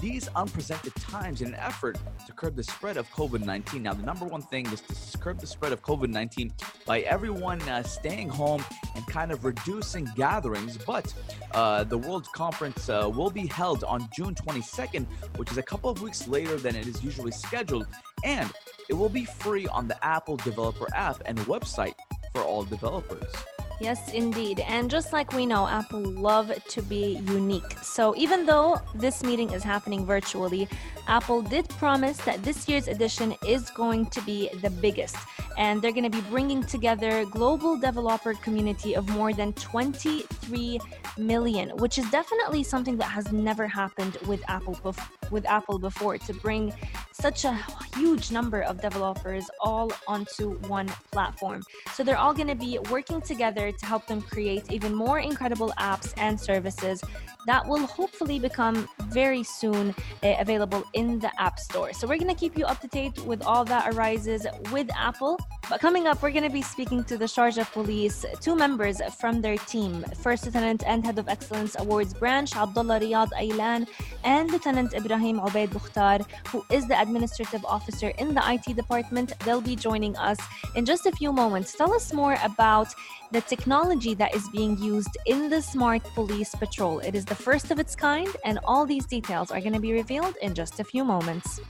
these 0.00 0.28
unprecedented 0.36 0.94
times 0.96 1.40
in 1.40 1.48
an 1.48 1.54
effort 1.54 1.96
to 2.26 2.32
curb 2.32 2.56
the 2.56 2.62
spread 2.62 2.98
of 2.98 3.10
COVID 3.10 3.44
19. 3.44 3.82
Now, 3.82 3.94
the 3.94 4.02
number 4.02 4.26
one 4.26 4.42
thing 4.42 4.66
is 4.66 4.82
to 4.82 5.18
curb 5.18 5.40
the 5.40 5.46
spread 5.46 5.72
of 5.72 5.82
COVID 5.82 6.08
19 6.08 6.52
by 6.84 7.00
everyone 7.00 7.60
uh, 7.62 7.82
staying 7.82 8.28
home 8.28 8.62
and 8.94 9.06
kind 9.06 9.32
of 9.32 9.44
reducing 9.44 10.04
gatherings. 10.14 10.76
But 10.76 11.14
uh, 11.52 11.84
the 11.84 11.96
World 11.96 12.26
Conference 12.34 12.88
uh, 12.90 13.10
will 13.12 13.30
be 13.30 13.46
held 13.46 13.82
on 13.84 14.08
June 14.14 14.34
22nd, 14.34 15.06
which 15.36 15.50
is 15.50 15.56
a 15.56 15.62
couple 15.62 15.88
of 15.88 16.02
weeks 16.02 16.28
later 16.28 16.56
than 16.56 16.76
it 16.76 16.86
is 16.86 17.02
usually 17.02 17.32
scheduled. 17.32 17.86
And 18.24 18.52
it 18.90 18.94
will 18.94 19.08
be 19.08 19.24
free 19.24 19.66
on 19.68 19.88
the 19.88 20.04
Apple 20.04 20.36
Developer 20.36 20.86
app 20.94 21.22
and 21.24 21.38
website 21.40 21.94
for 22.32 22.42
all 22.42 22.64
developers. 22.64 23.32
Yes, 23.80 24.12
indeed. 24.12 24.60
And 24.60 24.88
just 24.88 25.12
like 25.12 25.32
we 25.32 25.46
know, 25.46 25.66
Apple 25.66 26.00
love 26.00 26.52
to 26.68 26.82
be 26.82 27.20
unique. 27.26 27.78
So 27.82 28.14
even 28.16 28.46
though 28.46 28.80
this 28.94 29.22
meeting 29.22 29.50
is 29.50 29.62
happening 29.62 30.06
virtually, 30.06 30.68
Apple 31.08 31.42
did 31.42 31.68
promise 31.70 32.16
that 32.18 32.42
this 32.42 32.68
year's 32.68 32.88
edition 32.88 33.34
is 33.46 33.68
going 33.70 34.06
to 34.06 34.20
be 34.22 34.48
the 34.62 34.70
biggest. 34.70 35.16
And 35.58 35.82
they're 35.82 35.92
going 35.92 36.10
to 36.10 36.10
be 36.10 36.22
bringing 36.30 36.62
together 36.62 37.24
global 37.26 37.76
developer 37.76 38.34
community 38.34 38.94
of 38.94 39.08
more 39.08 39.32
than 39.32 39.52
23 39.54 40.80
million, 41.18 41.70
which 41.76 41.98
is 41.98 42.08
definitely 42.10 42.62
something 42.62 42.96
that 42.98 43.10
has 43.10 43.32
never 43.32 43.66
happened 43.66 44.16
with 44.26 44.42
Apple 44.48 44.74
bef- 44.76 45.30
with 45.30 45.46
Apple 45.46 45.78
before 45.78 46.18
to 46.18 46.34
bring 46.34 46.72
such 47.14 47.44
a 47.44 47.52
huge 47.96 48.30
number 48.32 48.62
of 48.62 48.80
developers 48.80 49.48
all 49.60 49.90
onto 50.08 50.54
one 50.66 50.88
platform. 51.12 51.62
So 51.94 52.02
they're 52.02 52.18
all 52.18 52.34
going 52.34 52.48
to 52.48 52.54
be 52.54 52.78
working 52.90 53.20
together 53.20 53.70
to 53.70 53.86
help 53.86 54.06
them 54.06 54.20
create 54.20 54.70
even 54.70 54.94
more 54.94 55.20
incredible 55.20 55.72
apps 55.78 56.12
and 56.16 56.38
services 56.38 57.02
that 57.46 57.66
will 57.66 57.86
hopefully 57.86 58.38
become 58.38 58.88
very 59.08 59.42
soon 59.42 59.94
uh, 60.22 60.34
available 60.38 60.82
in 60.94 61.18
the 61.18 61.30
App 61.40 61.58
Store. 61.58 61.92
So 61.92 62.06
we're 62.06 62.18
going 62.18 62.34
to 62.34 62.40
keep 62.40 62.56
you 62.56 62.64
up 62.64 62.80
to 62.80 62.88
date 62.88 63.18
with 63.24 63.42
all 63.42 63.64
that 63.66 63.94
arises 63.94 64.46
with 64.72 64.88
Apple. 64.96 65.38
But 65.68 65.80
coming 65.80 66.06
up, 66.06 66.22
we're 66.22 66.30
going 66.30 66.44
to 66.44 66.50
be 66.50 66.62
speaking 66.62 67.04
to 67.04 67.16
the 67.16 67.26
Sharjah 67.26 67.70
Police, 67.72 68.24
two 68.40 68.56
members 68.56 69.00
from 69.18 69.40
their 69.40 69.56
team, 69.56 70.04
First 70.22 70.46
Lieutenant 70.46 70.82
and 70.86 71.04
Head 71.04 71.18
of 71.18 71.28
Excellence 71.28 71.76
Awards 71.78 72.14
Branch, 72.14 72.50
Abdalla 72.50 73.00
Reyad 73.00 73.30
Aylan, 73.32 73.88
and 74.24 74.50
Lieutenant 74.50 74.94
Ibrahim 74.94 75.38
Obaid 75.40 75.68
Bukhatir, 75.68 76.26
who 76.48 76.64
is 76.70 76.86
the 76.88 77.00
Administrative 77.04 77.64
Officer 77.76 78.08
in 78.22 78.28
the 78.36 78.42
IT 78.54 78.66
department. 78.74 79.28
They'll 79.44 79.68
be 79.72 79.76
joining 79.76 80.16
us 80.16 80.38
in 80.74 80.84
just 80.84 81.04
a 81.06 81.12
few 81.12 81.30
moments. 81.32 81.68
Tell 81.80 81.92
us 81.92 82.12
more 82.12 82.36
about 82.42 82.88
the 83.30 83.42
technology 83.52 84.14
that 84.14 84.34
is 84.34 84.44
being 84.58 84.78
used 84.78 85.14
in 85.26 85.50
the 85.50 85.60
Smart 85.60 86.02
Police 86.18 86.52
Patrol. 86.54 87.00
It 87.00 87.14
is 87.14 87.24
the 87.24 87.34
first 87.46 87.70
of 87.70 87.78
its 87.78 87.94
kind, 87.94 88.30
and 88.44 88.58
all 88.64 88.84
these 88.86 89.06
details 89.06 89.50
are 89.50 89.60
going 89.60 89.78
to 89.80 89.84
be 89.88 89.92
revealed 89.92 90.34
in 90.42 90.54
just 90.54 90.80
a 90.80 90.84
few 90.84 91.04
moments. 91.04 91.60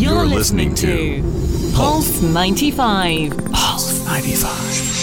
You're, 0.00 0.14
You're 0.14 0.26
listening, 0.26 0.70
listening, 0.70 1.22
to 1.22 1.76
Pulse 1.76 2.22
95. 2.22 3.36
Pulse 3.52 4.06
95. 4.06 5.00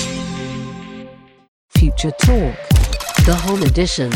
Future 1.78 2.12
Talk, 2.12 2.56
the 3.26 3.36
Home 3.46 3.62
Edition, 3.62 4.12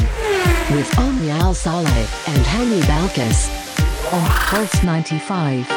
with 0.71 0.97
Omnia 0.97 1.33
Al 1.33 1.53
Saleh 1.53 1.87
and 2.29 2.45
Hani 2.45 2.81
Balkis 2.83 3.49
on 4.13 4.25
Pulse 4.47 4.83
95. 4.83 5.67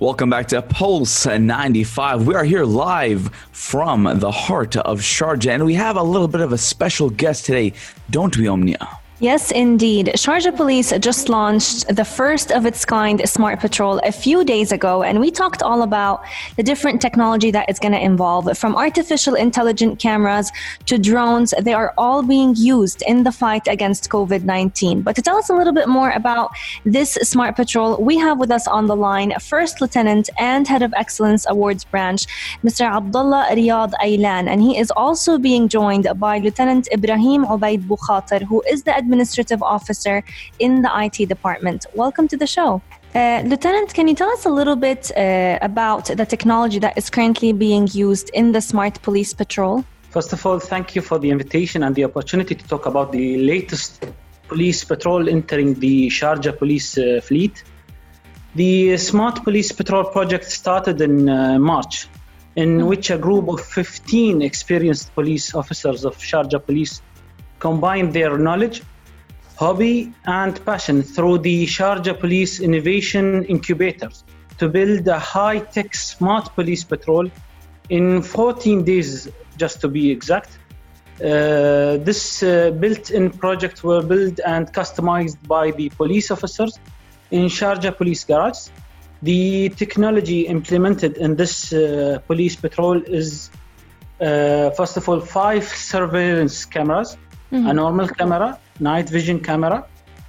Welcome 0.00 0.30
back 0.30 0.48
to 0.48 0.60
Pulse 0.62 1.26
95. 1.26 2.26
We 2.26 2.34
are 2.34 2.42
here 2.42 2.64
live 2.64 3.32
from 3.52 4.18
the 4.18 4.32
heart 4.32 4.76
of 4.76 5.00
Sharjah, 5.00 5.50
and 5.52 5.64
we 5.64 5.74
have 5.74 5.96
a 5.96 6.02
little 6.02 6.26
bit 6.26 6.40
of 6.40 6.52
a 6.52 6.58
special 6.58 7.08
guest 7.08 7.46
today, 7.46 7.72
don't 8.10 8.36
we, 8.36 8.48
Omnia? 8.48 8.98
Yes, 9.20 9.50
indeed. 9.50 10.12
Sharjah 10.14 10.56
Police 10.56 10.92
just 11.00 11.28
launched 11.28 11.88
the 11.88 12.04
first 12.04 12.52
of 12.52 12.64
its 12.64 12.84
kind 12.84 13.28
Smart 13.28 13.58
Patrol 13.58 13.98
a 14.04 14.12
few 14.12 14.44
days 14.44 14.70
ago, 14.70 15.02
and 15.02 15.18
we 15.18 15.32
talked 15.32 15.60
all 15.60 15.82
about 15.82 16.22
the 16.54 16.62
different 16.62 17.02
technology 17.02 17.50
that 17.50 17.68
it's 17.68 17.80
going 17.80 17.94
to 17.94 18.00
involve 18.00 18.56
from 18.56 18.76
artificial 18.76 19.34
intelligent 19.34 19.98
cameras 19.98 20.52
to 20.86 20.98
drones. 20.98 21.52
They 21.60 21.72
are 21.72 21.94
all 21.98 22.22
being 22.22 22.54
used 22.54 23.02
in 23.08 23.24
the 23.24 23.32
fight 23.32 23.66
against 23.66 24.08
COVID 24.08 24.44
19. 24.44 25.02
But 25.02 25.16
to 25.16 25.22
tell 25.22 25.36
us 25.36 25.48
a 25.48 25.54
little 25.54 25.72
bit 25.72 25.88
more 25.88 26.10
about 26.10 26.52
this 26.84 27.14
Smart 27.14 27.56
Patrol, 27.56 28.00
we 28.00 28.18
have 28.18 28.38
with 28.38 28.52
us 28.52 28.68
on 28.68 28.86
the 28.86 28.94
line 28.94 29.32
First 29.40 29.80
Lieutenant 29.80 30.30
and 30.38 30.68
Head 30.68 30.82
of 30.82 30.94
Excellence 30.96 31.44
Awards 31.48 31.82
Branch, 31.82 32.24
Mr. 32.62 32.88
Abdalla 32.88 33.48
Reyad 33.48 33.94
Aylan, 34.00 34.46
and 34.46 34.62
he 34.62 34.78
is 34.78 34.92
also 34.92 35.38
being 35.38 35.66
joined 35.66 36.06
by 36.20 36.38
Lieutenant 36.38 36.86
Ibrahim 36.92 37.44
Obaid 37.46 37.82
Bukhatir, 37.88 38.42
who 38.42 38.62
is 38.70 38.84
the 38.84 39.07
Administrative 39.08 39.62
Officer 39.62 40.22
in 40.58 40.82
the 40.82 40.90
IT 41.04 41.28
department. 41.28 41.86
Welcome 41.94 42.28
to 42.28 42.36
the 42.36 42.46
show. 42.46 42.82
Uh, 43.14 43.42
Lieutenant, 43.50 43.94
can 43.94 44.06
you 44.06 44.14
tell 44.14 44.30
us 44.36 44.44
a 44.44 44.50
little 44.50 44.76
bit 44.76 45.10
uh, 45.16 45.58
about 45.70 46.04
the 46.20 46.26
technology 46.26 46.78
that 46.78 46.94
is 47.00 47.08
currently 47.08 47.52
being 47.52 47.88
used 47.92 48.30
in 48.34 48.52
the 48.52 48.60
Smart 48.60 49.00
Police 49.02 49.32
Patrol? 49.32 49.84
First 50.10 50.32
of 50.34 50.44
all, 50.44 50.58
thank 50.58 50.94
you 50.94 51.02
for 51.02 51.18
the 51.18 51.30
invitation 51.30 51.82
and 51.84 51.94
the 51.94 52.04
opportunity 52.04 52.54
to 52.54 52.64
talk 52.68 52.84
about 52.86 53.12
the 53.12 53.38
latest 53.52 54.06
police 54.46 54.84
patrol 54.84 55.28
entering 55.28 55.74
the 55.74 56.08
Sharjah 56.08 56.58
police 56.58 56.98
uh, 56.98 57.20
fleet. 57.22 57.64
The 58.54 58.96
Smart 58.98 59.44
Police 59.44 59.72
Patrol 59.72 60.04
project 60.04 60.44
started 60.44 61.00
in 61.00 61.28
uh, 61.28 61.58
March, 61.58 62.08
in 62.56 62.78
mm-hmm. 62.78 62.88
which 62.88 63.10
a 63.10 63.18
group 63.18 63.48
of 63.48 63.60
15 63.60 64.42
experienced 64.42 65.14
police 65.14 65.54
officers 65.54 66.04
of 66.04 66.16
Sharjah 66.18 66.64
police 66.64 67.00
combined 67.58 68.12
their 68.12 68.36
knowledge 68.38 68.82
hobby 69.58 70.12
and 70.24 70.64
passion 70.64 71.02
through 71.02 71.38
the 71.38 71.66
Sharjah 71.66 72.18
Police 72.20 72.60
Innovation 72.60 73.44
Incubators 73.46 74.22
to 74.58 74.68
build 74.68 75.08
a 75.08 75.18
high-tech 75.18 75.96
smart 75.96 76.54
police 76.54 76.84
patrol 76.84 77.28
in 77.90 78.22
14 78.22 78.84
days, 78.84 79.28
just 79.56 79.80
to 79.80 79.88
be 79.88 80.12
exact. 80.12 80.50
Uh, 81.20 81.96
this 82.08 82.42
uh, 82.44 82.70
built-in 82.78 83.30
project 83.30 83.82
were 83.82 84.00
built 84.00 84.38
and 84.46 84.72
customized 84.72 85.38
by 85.48 85.72
the 85.72 85.88
police 85.90 86.30
officers 86.30 86.78
in 87.32 87.46
Sharjah 87.46 87.96
Police 87.96 88.22
Garage. 88.22 88.68
The 89.22 89.70
technology 89.70 90.46
implemented 90.46 91.16
in 91.16 91.34
this 91.34 91.72
uh, 91.72 92.20
police 92.28 92.54
patrol 92.54 93.02
is, 93.02 93.50
uh, 94.20 94.70
first 94.70 94.96
of 94.96 95.08
all, 95.08 95.20
five 95.20 95.64
surveillance 95.64 96.64
cameras, 96.64 97.16
mm-hmm. 97.50 97.66
a 97.66 97.74
normal 97.74 98.06
camera, 98.06 98.60
night 98.80 99.08
vision 99.08 99.40
camera, 99.40 99.86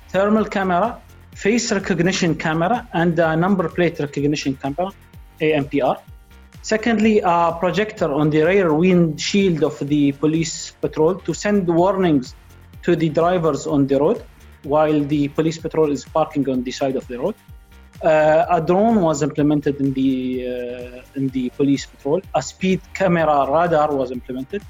thermal 0.10 0.46
camera, 0.46 1.01
face 1.36 1.72
recognition 1.72 2.36
camera, 2.36 2.88
and 2.94 3.18
a 3.20 3.36
number 3.36 3.70
plate 3.70 4.00
recognition 4.00 4.56
camera, 4.56 4.91
ANPR. 5.41 6.01
Secondly, 6.62 7.22
a 7.24 7.56
projector 7.60 8.12
on 8.12 8.29
the 8.29 8.41
rear 8.44 8.74
windshield 8.74 9.63
of 9.63 9.79
the 9.88 10.12
police 10.13 10.72
patrol 10.82 11.15
to 11.15 11.34
send 11.34 11.68
warnings 11.68 12.36
to 12.84 12.96
the 12.96 13.10
drivers 13.10 13.65
on 13.65 13.88
the 13.88 13.98
road 14.00 14.24
while 14.63 15.00
the 15.06 15.29
police 15.29 15.58
patrol 15.58 15.91
is 15.91 16.03
parking 16.03 16.50
on 16.50 16.63
the 16.63 16.72
side 16.72 16.96
of 16.96 17.08
the 17.08 17.18
road. 17.18 17.36
Uh, 18.03 18.46
a 18.50 18.62
drone 18.62 19.01
was 19.01 19.24
implemented 19.24 19.79
in 19.79 19.94
the 19.94 20.46
uh, 20.48 21.18
in 21.18 21.27
the 21.29 21.50
police 21.51 21.86
patrol. 21.86 22.22
A 22.36 22.41
speed 22.41 22.82
camera 22.94 23.50
radar 23.51 23.94
was 23.94 24.12
implemented, 24.12 24.63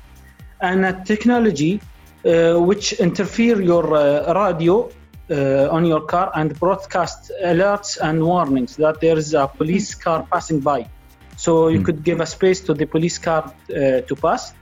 and 0.62 0.86
a 0.86 0.94
technology 1.06 1.80
which 2.24 2.94
interfere 2.94 3.62
your 3.62 3.96
uh, 3.96 4.34
radio 4.34 4.90
uh, 5.32 5.70
on 5.70 5.86
your 5.86 6.02
car 6.02 6.32
and 6.36 6.60
broadcast 6.60 7.32
alerts 7.44 7.98
and 8.02 8.24
warnings 8.24 8.76
that 8.76 9.00
there 9.00 9.18
is 9.18 9.34
a 9.34 9.48
police 9.48 9.96
car 9.96 10.28
passing 10.32 10.60
by. 10.60 10.90
So 11.38 11.70
you 11.70 11.80
mm. 11.80 11.86
could 11.86 12.04
give 12.04 12.20
a 12.20 12.26
space 12.26 12.60
to 12.62 12.74
the 12.74 12.86
police 12.86 13.18
car 13.18 13.54
to 13.68 14.16
pass. 14.22 14.54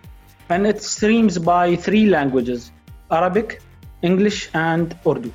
And 0.49 0.67
it 0.67 0.81
streams 0.81 1.37
by 1.37 1.75
three 1.75 2.05
languages 2.05 2.71
Arabic, 3.11 3.61
English, 4.01 4.49
and 4.53 4.95
Urdu. 5.05 5.31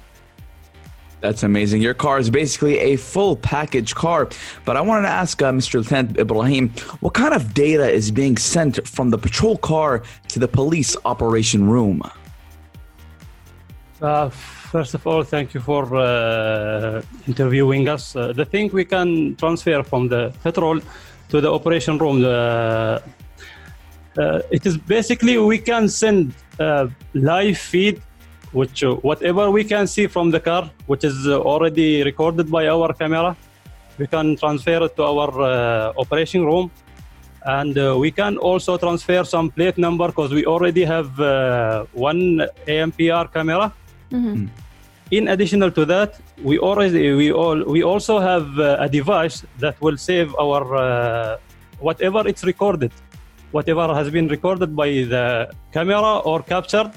That's 1.22 1.44
amazing. 1.44 1.80
Your 1.80 1.94
car 1.94 2.18
is 2.18 2.30
basically 2.30 2.80
a 2.80 2.96
full 2.96 3.36
package 3.36 3.94
car. 3.94 4.28
But 4.64 4.76
I 4.76 4.80
wanted 4.80 5.02
to 5.02 5.14
ask 5.22 5.40
uh, 5.40 5.52
Mr. 5.52 5.74
Lieutenant 5.74 6.18
Ibrahim, 6.18 6.70
what 6.98 7.14
kind 7.14 7.32
of 7.32 7.54
data 7.54 7.88
is 7.88 8.10
being 8.10 8.36
sent 8.36 8.86
from 8.88 9.10
the 9.10 9.18
patrol 9.18 9.56
car 9.56 10.02
to 10.28 10.38
the 10.40 10.48
police 10.48 10.96
operation 11.04 11.70
room? 11.70 12.02
Uh, 14.00 14.30
first 14.30 14.94
of 14.94 15.06
all, 15.06 15.22
thank 15.22 15.54
you 15.54 15.60
for 15.60 15.94
uh, 15.94 17.02
interviewing 17.28 17.88
us. 17.88 18.16
Uh, 18.16 18.32
the 18.32 18.44
thing 18.44 18.68
we 18.72 18.84
can 18.84 19.36
transfer 19.36 19.84
from 19.84 20.08
the 20.08 20.34
patrol 20.42 20.80
to 21.28 21.40
the 21.40 21.52
operation 21.52 21.98
room, 21.98 22.24
uh, 22.24 22.98
uh, 24.18 24.40
it 24.50 24.66
is 24.66 24.76
basically 24.76 25.38
we 25.38 25.58
can 25.58 25.88
send 25.88 26.34
live 27.14 27.58
feed, 27.58 28.02
which 28.52 28.84
uh, 28.84 28.94
whatever 28.96 29.50
we 29.50 29.64
can 29.64 29.86
see 29.86 30.06
from 30.06 30.30
the 30.30 30.40
car, 30.40 30.70
which 30.86 31.04
is 31.04 31.26
uh, 31.26 31.40
already 31.40 32.02
recorded 32.02 32.50
by 32.50 32.68
our 32.68 32.92
camera, 32.92 33.36
we 33.98 34.06
can 34.06 34.36
transfer 34.36 34.84
it 34.84 34.96
to 34.96 35.02
our 35.02 35.30
uh, 35.40 35.92
operation 35.98 36.44
room. 36.44 36.70
And 37.44 37.76
uh, 37.76 37.96
we 37.98 38.10
can 38.12 38.36
also 38.36 38.76
transfer 38.76 39.24
some 39.24 39.50
plate 39.50 39.76
number 39.76 40.06
because 40.06 40.32
we 40.32 40.46
already 40.46 40.84
have 40.84 41.18
uh, 41.18 41.86
one 41.92 42.46
ANPR 42.66 43.32
camera. 43.32 43.72
In 45.10 45.28
addition 45.28 45.60
to 45.60 45.84
that 45.84 46.20
we 46.42 46.58
already 46.58 47.12
we 47.12 47.32
all 47.32 47.62
we 47.64 47.82
also 47.82 48.18
have 48.18 48.58
uh, 48.58 48.76
a 48.80 48.88
device 48.88 49.44
that 49.58 49.80
will 49.80 49.96
save 49.96 50.34
our 50.36 50.62
uh, 50.74 51.36
whatever 51.80 52.26
it's 52.26 52.44
recorded 52.44 52.92
whatever 53.52 53.94
has 53.94 54.10
been 54.10 54.28
recorded 54.28 54.74
by 54.74 54.88
the 54.88 55.50
camera 55.72 56.18
or 56.20 56.42
captured 56.42 56.90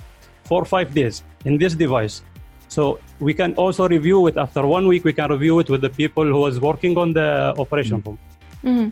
for 0.46 0.64
five 0.66 0.94
days 0.94 1.24
in 1.46 1.58
this 1.58 1.74
device. 1.76 2.22
So 2.68 3.00
we 3.20 3.34
can 3.34 3.54
also 3.56 3.88
review 3.88 4.28
it. 4.28 4.38
After 4.38 4.66
one 4.68 4.88
week 4.88 5.04
we 5.06 5.14
can 5.14 5.32
review 5.32 5.60
it 5.60 5.70
with 5.70 5.82
the 5.82 5.90
people 5.90 6.26
who 6.26 6.46
is 6.48 6.60
working 6.60 6.98
on 6.98 7.14
the 7.14 7.54
operation 7.58 8.02
mm. 8.02 8.06
room 8.06 8.20
mm-hmm. 8.64 8.90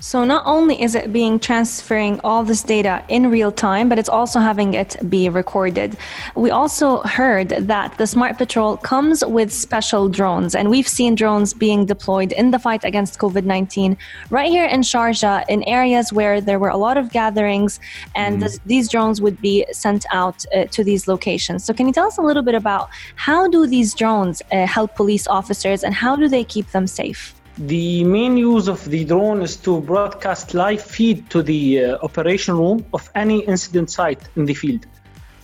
So 0.00 0.24
not 0.24 0.42
only 0.44 0.80
is 0.80 0.94
it 0.94 1.12
being 1.12 1.38
transferring 1.38 2.20
all 2.22 2.44
this 2.44 2.62
data 2.62 3.02
in 3.08 3.30
real 3.30 3.50
time, 3.50 3.88
but 3.88 3.98
it's 3.98 4.10
also 4.10 4.40
having 4.40 4.74
it 4.74 4.96
be 5.08 5.28
recorded. 5.28 5.96
We 6.34 6.50
also 6.50 6.98
heard 7.02 7.48
that 7.48 7.96
the 7.96 8.06
Smart 8.06 8.36
Patrol 8.36 8.76
comes 8.76 9.24
with 9.24 9.52
special 9.52 10.08
drones, 10.08 10.54
and 10.54 10.68
we've 10.68 10.86
seen 10.86 11.14
drones 11.14 11.54
being 11.54 11.86
deployed 11.86 12.32
in 12.32 12.50
the 12.50 12.58
fight 12.58 12.84
against 12.84 13.18
COVID 13.18 13.44
19 13.44 13.96
right 14.28 14.50
here 14.50 14.66
in 14.66 14.82
Sharjah 14.82 15.44
in 15.48 15.62
areas 15.64 16.12
where 16.12 16.40
there 16.40 16.58
were 16.58 16.68
a 16.68 16.76
lot 16.76 16.98
of 16.98 17.10
gatherings, 17.10 17.80
and 18.14 18.42
this, 18.42 18.60
these 18.66 18.90
drones 18.90 19.22
would 19.22 19.40
be 19.40 19.64
sent 19.72 20.04
out 20.12 20.44
uh, 20.54 20.64
to 20.66 20.84
these 20.84 21.08
locations. 21.08 21.64
So, 21.64 21.72
can 21.72 21.86
you 21.86 21.92
tell 21.92 22.06
us 22.06 22.18
a 22.18 22.22
little 22.22 22.42
bit 22.42 22.54
about 22.54 22.90
how 23.14 23.48
do 23.48 23.66
these 23.66 23.94
drones 23.94 24.42
uh, 24.52 24.66
help 24.66 24.94
police 24.94 25.26
officers 25.26 25.82
and 25.82 25.94
how 25.94 26.16
do 26.16 26.28
they 26.28 26.44
keep 26.44 26.70
them 26.72 26.86
safe? 26.86 27.35
The 27.58 28.04
main 28.04 28.36
use 28.36 28.68
of 28.68 28.84
the 28.84 29.04
drone 29.04 29.40
is 29.40 29.56
to 29.58 29.80
broadcast 29.80 30.52
live 30.52 30.82
feed 30.82 31.30
to 31.30 31.42
the 31.42 31.84
uh, 31.84 31.98
operation 32.02 32.54
room 32.54 32.84
of 32.92 33.08
any 33.14 33.40
incident 33.46 33.90
site 33.90 34.28
in 34.36 34.44
the 34.44 34.52
field. 34.52 34.84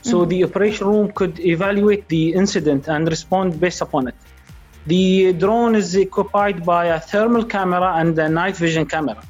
So 0.02 0.24
the 0.24 0.44
operation 0.44 0.88
room 0.88 1.12
could 1.12 1.40
evaluate 1.40 2.08
the 2.08 2.34
incident 2.34 2.88
and 2.88 3.08
respond 3.08 3.60
based 3.60 3.80
upon 3.80 4.08
it. 4.08 4.14
The 4.86 5.32
drone 5.32 5.74
is 5.74 5.94
equipped 5.94 6.64
by 6.64 6.86
a 6.86 7.00
thermal 7.00 7.44
camera 7.44 7.94
and 7.94 8.18
a 8.18 8.28
night 8.28 8.56
vision 8.56 8.84
camera. 8.84 9.22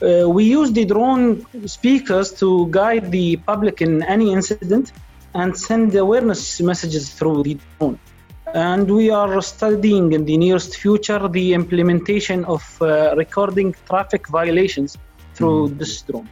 Uh, 0.00 0.28
we 0.28 0.44
use 0.44 0.70
the 0.72 0.84
drone 0.84 1.44
speakers 1.66 2.32
to 2.32 2.68
guide 2.70 3.10
the 3.10 3.36
public 3.38 3.80
in 3.80 4.02
any 4.02 4.32
incident 4.32 4.92
and 5.34 5.56
send 5.56 5.94
awareness 5.96 6.60
messages 6.60 7.12
through 7.12 7.42
the 7.42 7.58
drone. 7.78 7.98
And 8.54 8.88
we 8.88 9.10
are 9.10 9.42
studying 9.42 10.12
in 10.12 10.24
the 10.24 10.36
nearest 10.36 10.76
future 10.76 11.26
the 11.26 11.54
implementation 11.54 12.44
of 12.44 12.62
uh, 12.80 13.12
recording 13.16 13.74
traffic 13.88 14.28
violations 14.28 14.96
through 15.34 15.70
this 15.70 16.02
drone. 16.02 16.28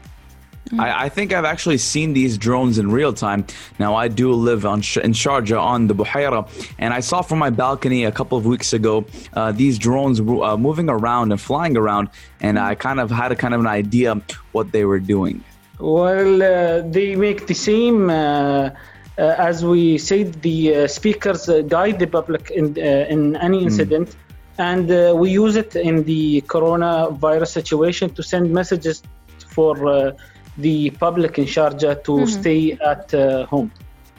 I, 0.78 1.06
I 1.06 1.08
think 1.08 1.32
I've 1.32 1.44
actually 1.44 1.78
seen 1.78 2.12
these 2.12 2.38
drones 2.38 2.78
in 2.78 2.92
real 2.92 3.12
time. 3.12 3.44
Now, 3.80 3.96
I 3.96 4.06
do 4.06 4.32
live 4.32 4.64
on 4.64 4.82
Sh- 4.82 4.98
in 4.98 5.12
Sharjah 5.12 5.60
on 5.60 5.88
the 5.88 5.94
Buhaira, 5.96 6.48
and 6.78 6.94
I 6.94 7.00
saw 7.00 7.22
from 7.22 7.40
my 7.40 7.50
balcony 7.50 8.04
a 8.04 8.12
couple 8.12 8.38
of 8.38 8.46
weeks 8.46 8.72
ago 8.72 9.04
uh, 9.34 9.50
these 9.50 9.76
drones 9.76 10.22
wo- 10.22 10.44
uh, 10.44 10.56
moving 10.56 10.88
around 10.88 11.32
and 11.32 11.40
flying 11.40 11.76
around, 11.76 12.08
and 12.40 12.56
I 12.56 12.76
kind 12.76 13.00
of 13.00 13.10
had 13.10 13.32
a 13.32 13.36
kind 13.36 13.52
of 13.52 13.60
an 13.60 13.66
idea 13.66 14.22
what 14.52 14.70
they 14.70 14.84
were 14.84 15.00
doing. 15.00 15.42
Well, 15.80 16.40
uh, 16.40 16.88
they 16.88 17.16
make 17.16 17.48
the 17.48 17.54
same, 17.54 18.08
uh, 18.08 18.70
as 19.18 19.64
we 19.64 19.98
said, 19.98 20.40
the 20.42 20.74
uh, 20.74 20.88
speakers 20.88 21.48
uh, 21.48 21.62
guide 21.62 21.98
the 21.98 22.06
public 22.06 22.50
in, 22.50 22.76
uh, 22.78 23.06
in 23.08 23.36
any 23.36 23.62
incident. 23.62 24.16
And 24.58 24.90
uh, 24.90 25.14
we 25.16 25.30
use 25.30 25.56
it 25.56 25.76
in 25.76 26.04
the 26.04 26.42
coronavirus 26.42 27.48
situation 27.48 28.10
to 28.10 28.22
send 28.22 28.50
messages 28.52 29.02
for 29.48 29.88
uh, 29.88 30.12
the 30.58 30.90
public 30.90 31.38
in 31.38 31.44
Sharjah 31.44 32.04
to 32.04 32.26
stay 32.26 32.72
at 32.72 33.12
uh, 33.14 33.46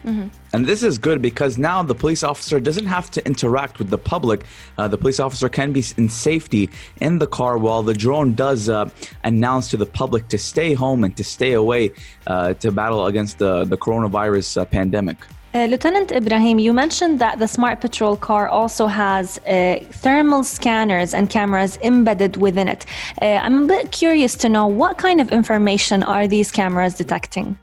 home. 0.04 0.32
And 0.54 0.66
this 0.66 0.84
is 0.84 0.98
good 0.98 1.22
because 1.22 1.58
now 1.58 1.82
the 1.84 1.96
police 1.96 2.24
officer 2.24 2.60
doesn't 2.60 2.86
have 2.86 3.10
to 3.12 3.26
interact 3.26 3.80
with 3.80 3.90
the 3.90 3.98
public. 3.98 4.46
Uh, 4.78 4.88
the 4.88 4.98
police 4.98 5.20
officer 5.20 5.50
can 5.50 5.74
be 5.74 5.84
in 5.98 6.10
safety 6.10 6.70
in 7.02 7.20
the 7.20 7.28
car 7.28 7.58
while 7.58 7.84
the 7.84 7.94
drone 7.94 8.34
does 8.34 8.70
uh, 8.70 8.90
announce 9.24 9.70
to 9.70 9.78
the 9.78 9.86
public 9.86 10.28
to 10.30 10.38
stay 10.38 10.74
home 10.74 11.04
and 11.04 11.18
to 11.18 11.24
stay 11.24 11.54
away 11.54 11.92
uh, 12.28 12.54
to 12.56 12.72
battle 12.72 13.08
against 13.08 13.40
the, 13.40 13.64
the 13.66 13.78
coronavirus 13.78 14.62
uh, 14.62 14.66
pandemic. 14.66 15.18
Uh, 15.56 15.66
Lieutenant 15.66 16.12
Ibrahim, 16.12 16.58
you 16.58 16.74
mentioned 16.74 17.20
that 17.20 17.38
the 17.38 17.48
Smart 17.48 17.80
Patrol 17.80 18.18
car 18.18 18.48
also 18.48 18.88
has 18.88 19.38
uh, 19.38 19.78
thermal 19.92 20.44
scanners 20.44 21.14
and 21.14 21.30
cameras 21.30 21.78
embedded 21.84 22.38
within 22.38 22.68
it. 22.68 22.88
I'm 23.22 23.66
a 23.66 23.68
bit 23.68 23.92
curious 23.92 24.36
to 24.38 24.50
know 24.50 24.66
what 24.66 24.98
kind 24.98 25.22
of 25.22 25.32
information 25.32 26.02
are 26.02 26.28
these 26.28 26.52
cameras 26.52 26.96
detecting? 26.96 27.56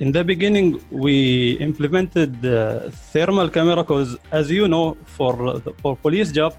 In 0.00 0.12
the 0.12 0.22
beginning, 0.22 0.80
we 0.90 1.58
implemented 1.58 2.40
the 2.40 2.92
thermal 3.12 3.48
camera 3.48 3.82
because, 3.82 4.16
as 4.30 4.48
you 4.48 4.68
know, 4.68 4.96
for 5.16 5.32
the- 5.64 5.74
for 5.82 5.96
police 5.96 6.30
job, 6.38 6.52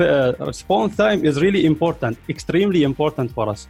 uh, 0.00 0.32
response 0.40 0.96
time 0.96 1.24
is 1.24 1.40
really 1.44 1.62
important, 1.72 2.18
extremely 2.28 2.82
important 2.82 3.28
for 3.36 3.46
us. 3.54 3.68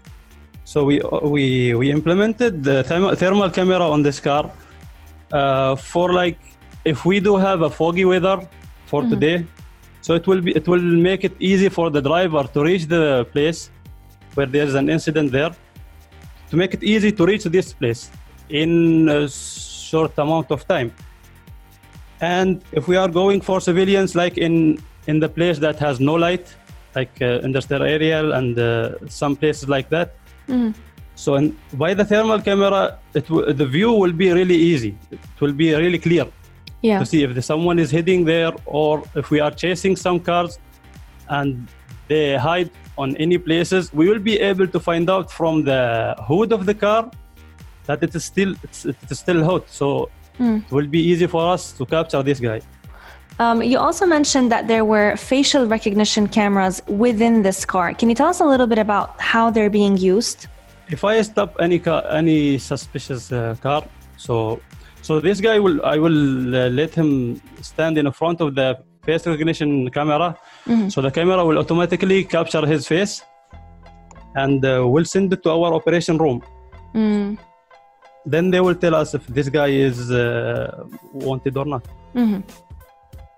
So 0.72 0.84
we 0.88 0.96
we 1.34 1.44
we 1.80 1.86
implemented 1.98 2.52
the 2.68 2.76
thermal, 2.88 3.14
thermal 3.22 3.50
camera 3.58 3.84
on 3.94 4.00
this 4.08 4.18
car 4.28 4.44
uh, 5.38 5.76
for 5.76 6.06
like 6.20 6.40
if 6.92 7.04
we 7.04 7.16
do 7.28 7.36
have 7.36 7.60
a 7.60 7.70
foggy 7.78 8.06
weather 8.12 8.38
for 8.90 9.02
today, 9.12 9.36
so 10.00 10.10
it 10.14 10.24
will 10.26 10.40
be 10.46 10.52
it 10.60 10.66
will 10.66 10.86
make 11.10 11.22
it 11.28 11.34
easy 11.50 11.68
for 11.68 11.86
the 11.96 12.02
driver 12.10 12.44
to 12.54 12.58
reach 12.70 12.84
the 12.96 13.04
place 13.34 13.60
where 14.34 14.48
there's 14.54 14.74
an 14.82 14.88
incident 14.96 15.28
there. 15.38 15.52
To 16.50 16.56
make 16.56 16.72
it 16.72 16.82
easy 16.94 17.10
to 17.18 17.22
reach 17.26 17.44
this 17.56 17.68
place 17.80 18.02
in 18.48 19.08
a 19.08 19.28
short 19.28 20.12
amount 20.18 20.50
of 20.50 20.66
time. 20.66 20.92
And 22.20 22.62
if 22.72 22.88
we 22.88 22.96
are 22.96 23.08
going 23.08 23.40
for 23.40 23.60
civilians, 23.60 24.14
like 24.14 24.38
in 24.38 24.78
in 25.06 25.20
the 25.20 25.28
place 25.28 25.58
that 25.58 25.78
has 25.78 26.00
no 26.00 26.14
light, 26.14 26.54
like 26.94 27.10
uh, 27.20 27.40
industrial 27.42 27.82
area 27.82 28.30
and 28.38 28.58
uh, 28.58 28.92
some 29.08 29.36
places 29.36 29.68
like 29.68 29.88
that. 29.90 30.14
So, 31.16 31.36
in, 31.36 31.56
by 31.74 31.94
the 31.94 32.04
thermal 32.04 32.40
camera, 32.40 32.98
it 33.14 33.28
w- 33.28 33.52
the 33.52 33.66
view 33.66 33.92
will 33.92 34.12
be 34.12 34.32
really 34.32 34.56
easy. 34.56 34.96
It 35.12 35.40
will 35.40 35.52
be 35.52 35.72
really 35.74 35.98
clear 35.98 36.26
Yeah. 36.82 36.98
to 36.98 37.06
see 37.06 37.22
if 37.22 37.34
the, 37.34 37.42
someone 37.42 37.78
is 37.78 37.90
heading 37.90 38.24
there 38.24 38.52
or 38.66 39.02
if 39.14 39.30
we 39.30 39.38
are 39.40 39.50
chasing 39.52 39.94
some 39.96 40.18
cars 40.20 40.58
and 41.28 41.68
they 42.08 42.36
hide 42.36 42.70
on 42.98 43.16
any 43.16 43.38
places 43.38 43.92
we 43.92 44.04
will 44.10 44.18
be 44.30 44.36
able 44.50 44.66
to 44.74 44.78
find 44.80 45.08
out 45.08 45.30
from 45.38 45.54
the 45.64 46.14
hood 46.28 46.52
of 46.52 46.66
the 46.66 46.74
car 46.74 47.10
that 47.86 48.02
it 48.02 48.14
is 48.14 48.24
still 48.24 48.54
it's, 48.62 48.84
it 48.84 48.96
is 49.10 49.18
still 49.18 49.44
hot 49.44 49.64
so 49.68 50.10
it 50.38 50.72
will 50.72 50.86
be 50.86 51.00
easy 51.00 51.26
for 51.26 51.42
us 51.54 51.72
to 51.72 51.86
capture 51.86 52.22
this 52.22 52.40
guy 52.40 52.60
Um, 53.44 53.58
you 53.72 53.78
also 53.86 54.06
mentioned 54.06 54.48
that 54.54 54.64
there 54.72 54.84
were 54.84 55.16
facial 55.16 55.66
recognition 55.66 56.24
cameras 56.28 56.76
within 56.86 57.42
this 57.42 57.64
car. 57.72 57.86
Can 57.98 58.06
you 58.10 58.14
tell 58.14 58.30
us 58.34 58.38
a 58.38 58.48
little 58.52 58.68
bit 58.72 58.78
about 58.78 59.08
how 59.32 59.50
they're 59.54 59.74
being 59.80 59.96
used? 59.98 60.46
if 60.88 61.04
I 61.04 61.22
stop 61.22 61.56
any 61.60 61.78
car, 61.78 62.02
any 62.10 62.58
suspicious 62.58 63.32
uh, 63.32 63.56
car, 63.60 63.84
so 64.16 64.60
so 65.02 65.20
this 65.20 65.40
guy 65.40 65.58
will 65.58 65.84
I 65.84 65.96
will 65.98 66.54
uh, 66.54 66.68
let 66.68 66.94
him 66.94 67.40
stand 67.62 67.98
in 67.98 68.10
front 68.12 68.40
of 68.40 68.54
the 68.54 68.78
face 69.04 69.26
recognition 69.26 69.90
camera, 69.90 70.36
so 70.88 71.00
the 71.00 71.10
camera 71.10 71.44
will 71.44 71.58
automatically 71.58 72.24
capture 72.24 72.64
his 72.66 72.86
face, 72.86 73.22
and 74.34 74.64
uh, 74.64 74.86
will 74.86 75.04
send 75.04 75.32
it 75.32 75.42
to 75.42 75.50
our 75.50 75.74
operation 75.74 76.18
room. 76.18 76.42
Then 78.26 78.50
they 78.50 78.60
will 78.60 78.74
tell 78.74 78.94
us 78.94 79.14
if 79.14 79.26
this 79.26 79.48
guy 79.48 79.68
is 79.68 80.10
uh, 80.10 80.84
wanted 81.12 81.56
or 81.56 81.66
not. 81.66 81.86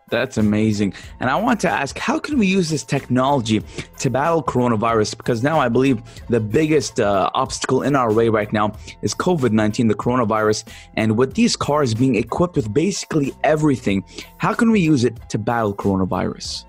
That's 0.09 0.39
amazing. 0.39 0.95
And 1.19 1.29
I 1.29 1.35
want 1.35 1.59
to 1.61 1.69
ask, 1.69 1.99
how 1.99 2.21
can 2.21 2.39
we 2.39 2.47
use 2.47 2.71
this 2.71 2.85
technology 2.85 3.61
to 3.99 4.09
battle 4.09 4.41
coronavirus? 4.41 5.17
Because 5.17 5.43
now 5.43 5.59
I 5.59 5.69
believe 5.69 6.01
the 6.29 6.39
biggest 6.39 7.01
uh, 7.01 7.29
obstacle 7.35 7.83
in 7.83 7.97
our 7.97 8.13
way 8.13 8.29
right 8.29 8.53
now 8.53 8.77
is 9.03 9.15
COVID 9.15 9.51
19, 9.51 9.89
the 9.89 9.95
coronavirus. 9.95 10.65
And 10.95 11.19
with 11.19 11.35
these 11.35 11.57
cars 11.57 11.93
being 11.93 12.15
equipped 12.15 12.55
with 12.55 12.73
basically 12.73 13.35
everything, 13.43 14.05
how 14.39 14.55
can 14.55 14.71
we 14.71 14.79
use 14.79 15.03
it 15.03 15.29
to 15.31 15.39
battle 15.39 15.75
coronavirus? 15.75 16.67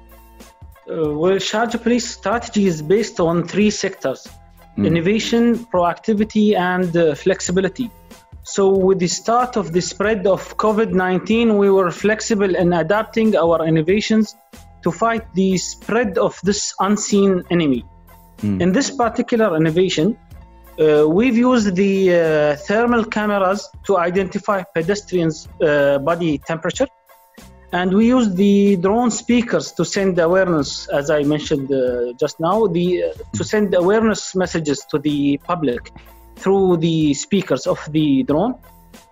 Uh, 0.89 1.13
well, 1.13 1.35
Sharjah 1.35 1.83
Police 1.83 2.09
strategy 2.09 2.65
is 2.65 2.81
based 2.81 3.19
on 3.19 3.47
three 3.47 3.69
sectors 3.69 4.27
innovation, 4.77 5.57
proactivity, 5.73 6.55
and 6.55 6.95
uh, 6.95 7.15
flexibility. 7.15 7.89
So, 8.47 8.69
with 8.69 8.99
the 8.99 9.09
start 9.09 9.57
of 9.57 9.73
the 9.73 9.81
spread 9.81 10.25
of 10.25 10.55
COVID 10.55 10.93
19, 10.93 11.57
we 11.57 11.69
were 11.69 11.91
flexible 11.91 12.55
in 12.55 12.71
adapting 12.71 13.35
our 13.35 13.67
innovations 13.67 14.37
to 14.83 14.89
fight 14.89 15.25
the 15.33 15.57
spread 15.57 16.17
of 16.17 16.39
this 16.43 16.73
unseen 16.79 17.43
enemy. 17.51 17.83
In 18.41 18.71
this 18.71 18.89
particular 18.89 19.57
innovation, 19.57 20.17
uh, 20.79 21.05
we've 21.09 21.35
used 21.35 21.75
the 21.75 21.95
uh, 22.15 22.55
thermal 22.67 23.03
cameras 23.03 23.67
to 23.85 23.97
identify 23.97 24.63
pedestrians' 24.73 25.49
uh, 25.61 25.97
body 25.97 26.37
temperature. 26.37 26.87
And 27.73 27.93
we 27.93 28.07
use 28.07 28.33
the 28.33 28.77
drone 28.77 29.11
speakers 29.11 29.73
to 29.73 29.83
send 29.83 30.17
awareness, 30.19 30.87
as 30.87 31.09
I 31.09 31.23
mentioned 31.23 31.69
uh, 31.69 32.13
just 32.13 32.39
now, 32.39 32.67
the 32.67 32.87
uh, 33.03 33.07
to 33.33 33.43
send 33.43 33.73
awareness 33.73 34.35
messages 34.35 34.85
to 34.91 34.99
the 34.99 35.37
public 35.39 35.91
through 36.37 36.77
the 36.77 37.13
speakers 37.13 37.67
of 37.67 37.79
the 37.91 38.23
drone. 38.23 38.55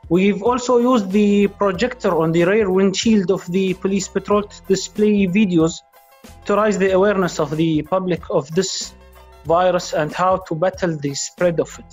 We've 0.10 0.44
also 0.44 0.78
used 0.78 1.12
the 1.12 1.48
projector 1.48 2.16
on 2.16 2.32
the 2.32 2.44
rear 2.46 2.70
windshield 2.70 3.32
of 3.32 3.46
the 3.52 3.74
police 3.76 4.08
patrol 4.08 4.44
to 4.44 4.62
display 4.68 5.28
videos 5.28 5.82
to 6.46 6.56
raise 6.56 6.78
the 6.78 6.92
awareness 6.92 7.40
of 7.40 7.56
the 7.58 7.82
public 7.84 8.22
of 8.30 8.50
this 8.52 8.94
virus 9.46 9.94
and 9.94 10.14
how 10.14 10.38
to 10.48 10.56
battle 10.56 10.96
the 10.98 11.14
spread 11.14 11.60
of 11.60 11.80
it. 11.80 11.92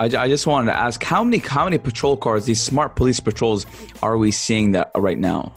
I, 0.00 0.04
I 0.04 0.28
just 0.28 0.46
wanted 0.46 0.72
to 0.72 0.78
ask 0.78 1.02
how 1.02 1.22
many 1.24 1.38
how 1.38 1.64
many 1.64 1.78
patrol 1.78 2.16
cars, 2.16 2.46
these 2.46 2.62
smart 2.62 2.96
police 2.96 3.20
patrols, 3.20 3.66
are 4.02 4.16
we 4.16 4.30
seeing 4.30 4.72
that 4.72 4.90
right 4.96 5.18
now? 5.18 5.52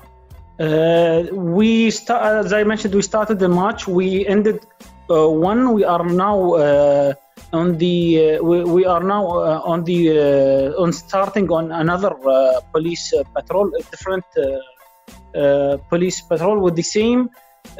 Uh, 0.59 1.23
we 1.31 1.89
start, 1.91 2.45
as 2.45 2.53
I 2.53 2.63
mentioned, 2.63 2.93
we 2.93 3.01
started 3.01 3.41
in 3.41 3.51
March. 3.51 3.87
We 3.87 4.27
ended 4.27 4.65
uh, 5.09 5.29
one. 5.29 5.73
We 5.73 5.83
are 5.83 6.05
now 6.05 6.53
uh, 6.53 7.13
on 7.51 7.77
the. 7.77 8.37
Uh, 8.37 8.43
we, 8.43 8.63
we 8.63 8.85
are 8.85 9.03
now 9.03 9.25
uh, 9.27 9.61
on 9.63 9.83
the 9.83 9.99
uh, 10.09 10.81
on 10.81 10.91
starting 10.93 11.49
on 11.51 11.71
another 11.71 12.13
uh, 12.27 12.59
police 12.71 13.13
uh, 13.13 13.23
patrol, 13.35 13.71
a 13.75 13.81
different 13.91 14.25
uh, 14.37 15.39
uh, 15.39 15.77
police 15.89 16.21
patrol 16.21 16.59
with 16.59 16.75
the 16.75 16.83
same 16.83 17.29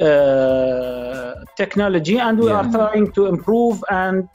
uh, 0.02 1.34
technology, 1.58 2.18
and 2.20 2.40
we 2.40 2.52
are 2.52 2.70
trying 2.72 3.12
to 3.12 3.26
improve 3.28 3.84
and 3.90 4.30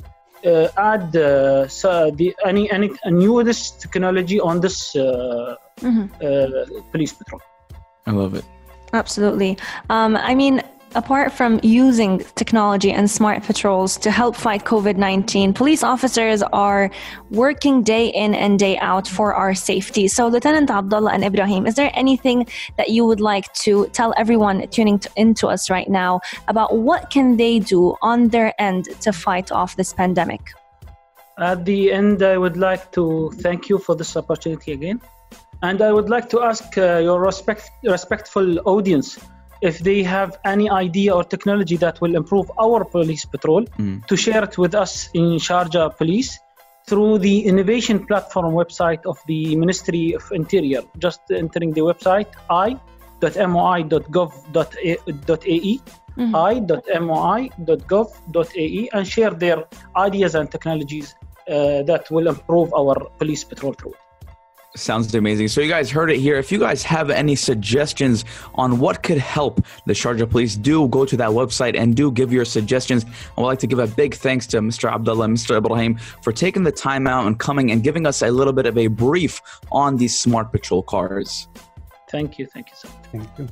uh, 0.47 0.69
add 0.77 1.17
uh, 1.17 1.67
so 1.69 2.11
the 2.11 2.35
any 2.45 2.71
any 2.71 2.91
newest 3.07 3.81
technology 3.81 4.41
on 4.41 4.61
this 4.61 4.95
uh, 4.97 5.57
uh, 5.83 6.47
police 6.93 7.13
patrol. 7.13 7.41
I 8.07 8.13
love 8.13 8.35
it. 8.35 8.45
Absolutely. 8.93 9.59
Um, 9.91 10.17
I 10.17 10.35
mean, 10.35 10.63
apart 10.95 11.33
from 11.33 11.61
using 11.63 12.19
technology 12.35 12.91
and 12.91 13.11
smart 13.11 13.43
patrols 13.43 13.97
to 13.99 14.11
help 14.11 14.37
fight 14.37 14.65
COVID 14.65 14.97
19, 14.97 15.53
police 15.53 15.83
officers 15.83 16.43
are 16.53 16.91
working 17.31 17.83
day 17.83 18.09
in 18.09 18.35
and 18.35 18.59
day 18.59 18.79
out 18.79 19.07
for 19.07 19.35
our 19.35 19.55
safety. 19.55 20.09
So, 20.09 20.29
Lieutenant 20.29 20.71
Abdalla 20.71 21.13
and 21.13 21.25
Ibrahim, 21.25 21.67
is 21.67 21.75
there 21.75 21.91
anything 21.95 22.47
that 22.77 22.91
you 22.91 23.05
would 23.05 23.21
like 23.21 23.53
to 23.65 23.87
tell 23.89 24.15
everyone 24.17 24.67
tuning 24.69 24.99
to, 25.01 25.11
into 25.17 25.49
us 25.49 25.71
right 25.71 25.89
now 25.89 26.21
about 26.49 26.77
what 26.77 27.11
can 27.11 27.37
they 27.37 27.59
do 27.59 27.97
on 28.03 28.29
their 28.29 28.55
end 28.61 28.89
to 29.03 29.13
fight 29.13 29.53
off 29.53 29.77
this 29.77 29.93
pandemic? 29.93 30.41
At 31.39 31.65
the 31.65 31.93
end, 31.93 32.23
I 32.23 32.37
would 32.37 32.57
like 32.57 32.91
to 32.93 33.31
thank 33.41 33.69
you 33.69 33.79
for 33.79 33.95
this 33.95 34.17
opportunity 34.17 34.73
again. 34.73 35.01
And 35.63 35.83
I 35.83 35.93
would 35.93 36.09
like 36.09 36.29
to 36.31 36.43
ask 36.43 36.77
uh, 36.79 36.99
your 36.99 37.21
respect, 37.21 37.71
respectful 37.85 38.61
audience 38.69 39.19
if 39.61 39.79
they 39.81 40.03
have 40.03 40.39
any 40.45 40.71
idea 40.71 41.15
or 41.15 41.25
technology 41.25 41.77
that 41.77 42.01
will 42.01 42.15
improve 42.15 42.51
our 42.59 42.85
police 42.85 43.25
patrol 43.25 43.65
to 44.07 44.17
share 44.17 44.45
it 44.45 44.59
with 44.59 44.75
us 44.75 45.11
in 45.15 45.39
Sharjah 45.39 45.97
Police 45.97 46.39
through 46.87 47.19
the 47.19 47.41
innovation 47.41 48.07
platform 48.07 48.55
website 48.55 49.05
of 49.05 49.19
the 49.27 49.57
Ministry 49.57 50.15
of 50.15 50.23
Interior. 50.33 50.83
Just 50.99 51.21
entering 51.31 51.73
the 51.73 51.83
website 51.83 52.29
i.moi.gov.ae 52.51 52.81
i.moi.gov.ae 56.19 57.69
and 58.93 59.07
share 59.07 59.31
their 59.31 59.65
ideas 59.97 60.35
and 60.35 60.51
technologies 60.51 61.15
uh, 61.49 61.83
that 61.83 62.11
will 62.11 62.27
improve 62.27 62.75
our 62.75 62.97
police 63.19 63.45
patrol 63.45 63.73
through 63.73 63.93
it. 63.93 64.08
Sounds 64.79 65.15
amazing. 65.15 65.49
So 65.49 65.61
you 65.61 65.69
guys 65.69 65.91
heard 65.91 66.11
it 66.11 66.19
here. 66.19 66.37
If 66.37 66.53
you 66.53 66.59
guys 66.59 66.83
have 66.85 67.11
any 67.11 67.35
suggestions 67.35 68.25
on 68.55 68.79
what 68.79 69.03
could 69.03 69.19
help 69.19 69.61
the 69.87 69.93
Sharjah 69.93 70.31
Police, 70.31 70.57
do 70.57 70.89
go 70.89 71.05
to 71.05 71.17
that 71.17 71.31
website 71.31 71.79
and 71.79 71.97
do 71.97 72.11
give 72.11 72.33
your 72.33 72.45
suggestions. 72.45 73.05
I 73.37 73.41
would 73.41 73.47
like 73.47 73.59
to 73.61 73.67
give 73.67 73.79
a 73.79 73.87
big 73.87 74.15
thanks 74.15 74.47
to 74.49 74.61
Mr. 74.61 74.91
Abdalla 74.91 75.25
and 75.25 75.37
Mr. 75.37 75.57
Ibrahim 75.57 75.97
for 76.23 76.33
taking 76.33 76.63
the 76.63 76.73
time 76.73 77.07
out 77.07 77.27
and 77.27 77.39
coming 77.39 77.71
and 77.71 77.83
giving 77.83 78.07
us 78.07 78.23
a 78.23 78.31
little 78.31 78.53
bit 78.53 78.67
of 78.67 78.79
a 78.79 78.87
brief 78.87 79.41
on 79.73 79.97
these 79.97 80.19
smart 80.19 80.53
patrol 80.53 80.83
cars. 80.83 81.49
Thank 82.11 82.39
you. 82.39 82.47
Thank 82.47 82.71
you 82.71 82.77
so 82.77 82.89
much. 82.89 83.07
Thank 83.13 83.39
you. 83.39 83.49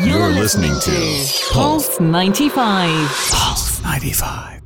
You're 0.00 0.30
listening 0.30 0.78
to 0.80 1.52
Pulse 1.52 2.00
95. 2.00 3.08
Pulse 3.30 3.82
95. 3.82 4.61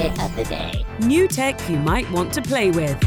Gadget 0.00 0.22
of 0.22 0.34
the 0.34 0.44
day. 0.44 0.84
New 1.00 1.28
tech 1.28 1.68
you 1.68 1.76
might 1.76 2.10
want 2.10 2.32
to 2.32 2.40
play 2.40 2.70
with. 2.70 2.98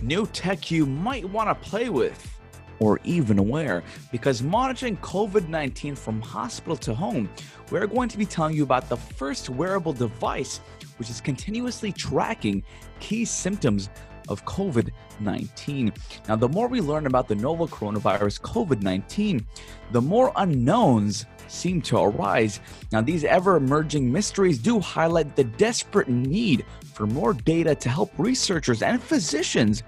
New 0.00 0.26
tech 0.26 0.70
you 0.70 0.86
might 0.86 1.24
want 1.24 1.48
to 1.48 1.68
play 1.68 1.88
with 1.88 2.38
or 2.78 3.00
even 3.02 3.48
wear 3.48 3.82
because 4.12 4.40
monitoring 4.40 4.96
COVID 4.98 5.48
19 5.48 5.96
from 5.96 6.20
hospital 6.20 6.76
to 6.76 6.94
home, 6.94 7.28
we're 7.70 7.88
going 7.88 8.08
to 8.08 8.18
be 8.18 8.24
telling 8.24 8.54
you 8.54 8.62
about 8.62 8.88
the 8.88 8.96
first 8.96 9.50
wearable 9.50 9.92
device 9.92 10.58
which 10.96 11.10
is 11.10 11.20
continuously 11.20 11.90
tracking 11.90 12.62
key 13.00 13.24
symptoms 13.24 13.90
of 14.28 14.44
COVID 14.44 14.90
19. 15.20 15.92
Now, 16.28 16.36
the 16.36 16.48
more 16.48 16.68
we 16.68 16.80
learn 16.80 17.06
about 17.06 17.28
the 17.28 17.34
novel 17.34 17.68
coronavirus 17.68 18.40
COVID 18.40 18.82
19, 18.82 19.46
the 19.92 20.00
more 20.00 20.32
unknowns 20.36 21.26
seem 21.48 21.82
to 21.82 21.98
arise. 21.98 22.60
Now, 22.90 23.00
these 23.00 23.24
ever 23.24 23.56
emerging 23.56 24.10
mysteries 24.10 24.58
do 24.58 24.80
highlight 24.80 25.36
the 25.36 25.44
desperate 25.44 26.08
need 26.08 26.64
for 26.94 27.06
more 27.06 27.34
data 27.34 27.74
to 27.74 27.88
help 27.88 28.12
researchers 28.18 28.82
and 28.82 29.02
physicians 29.02 29.82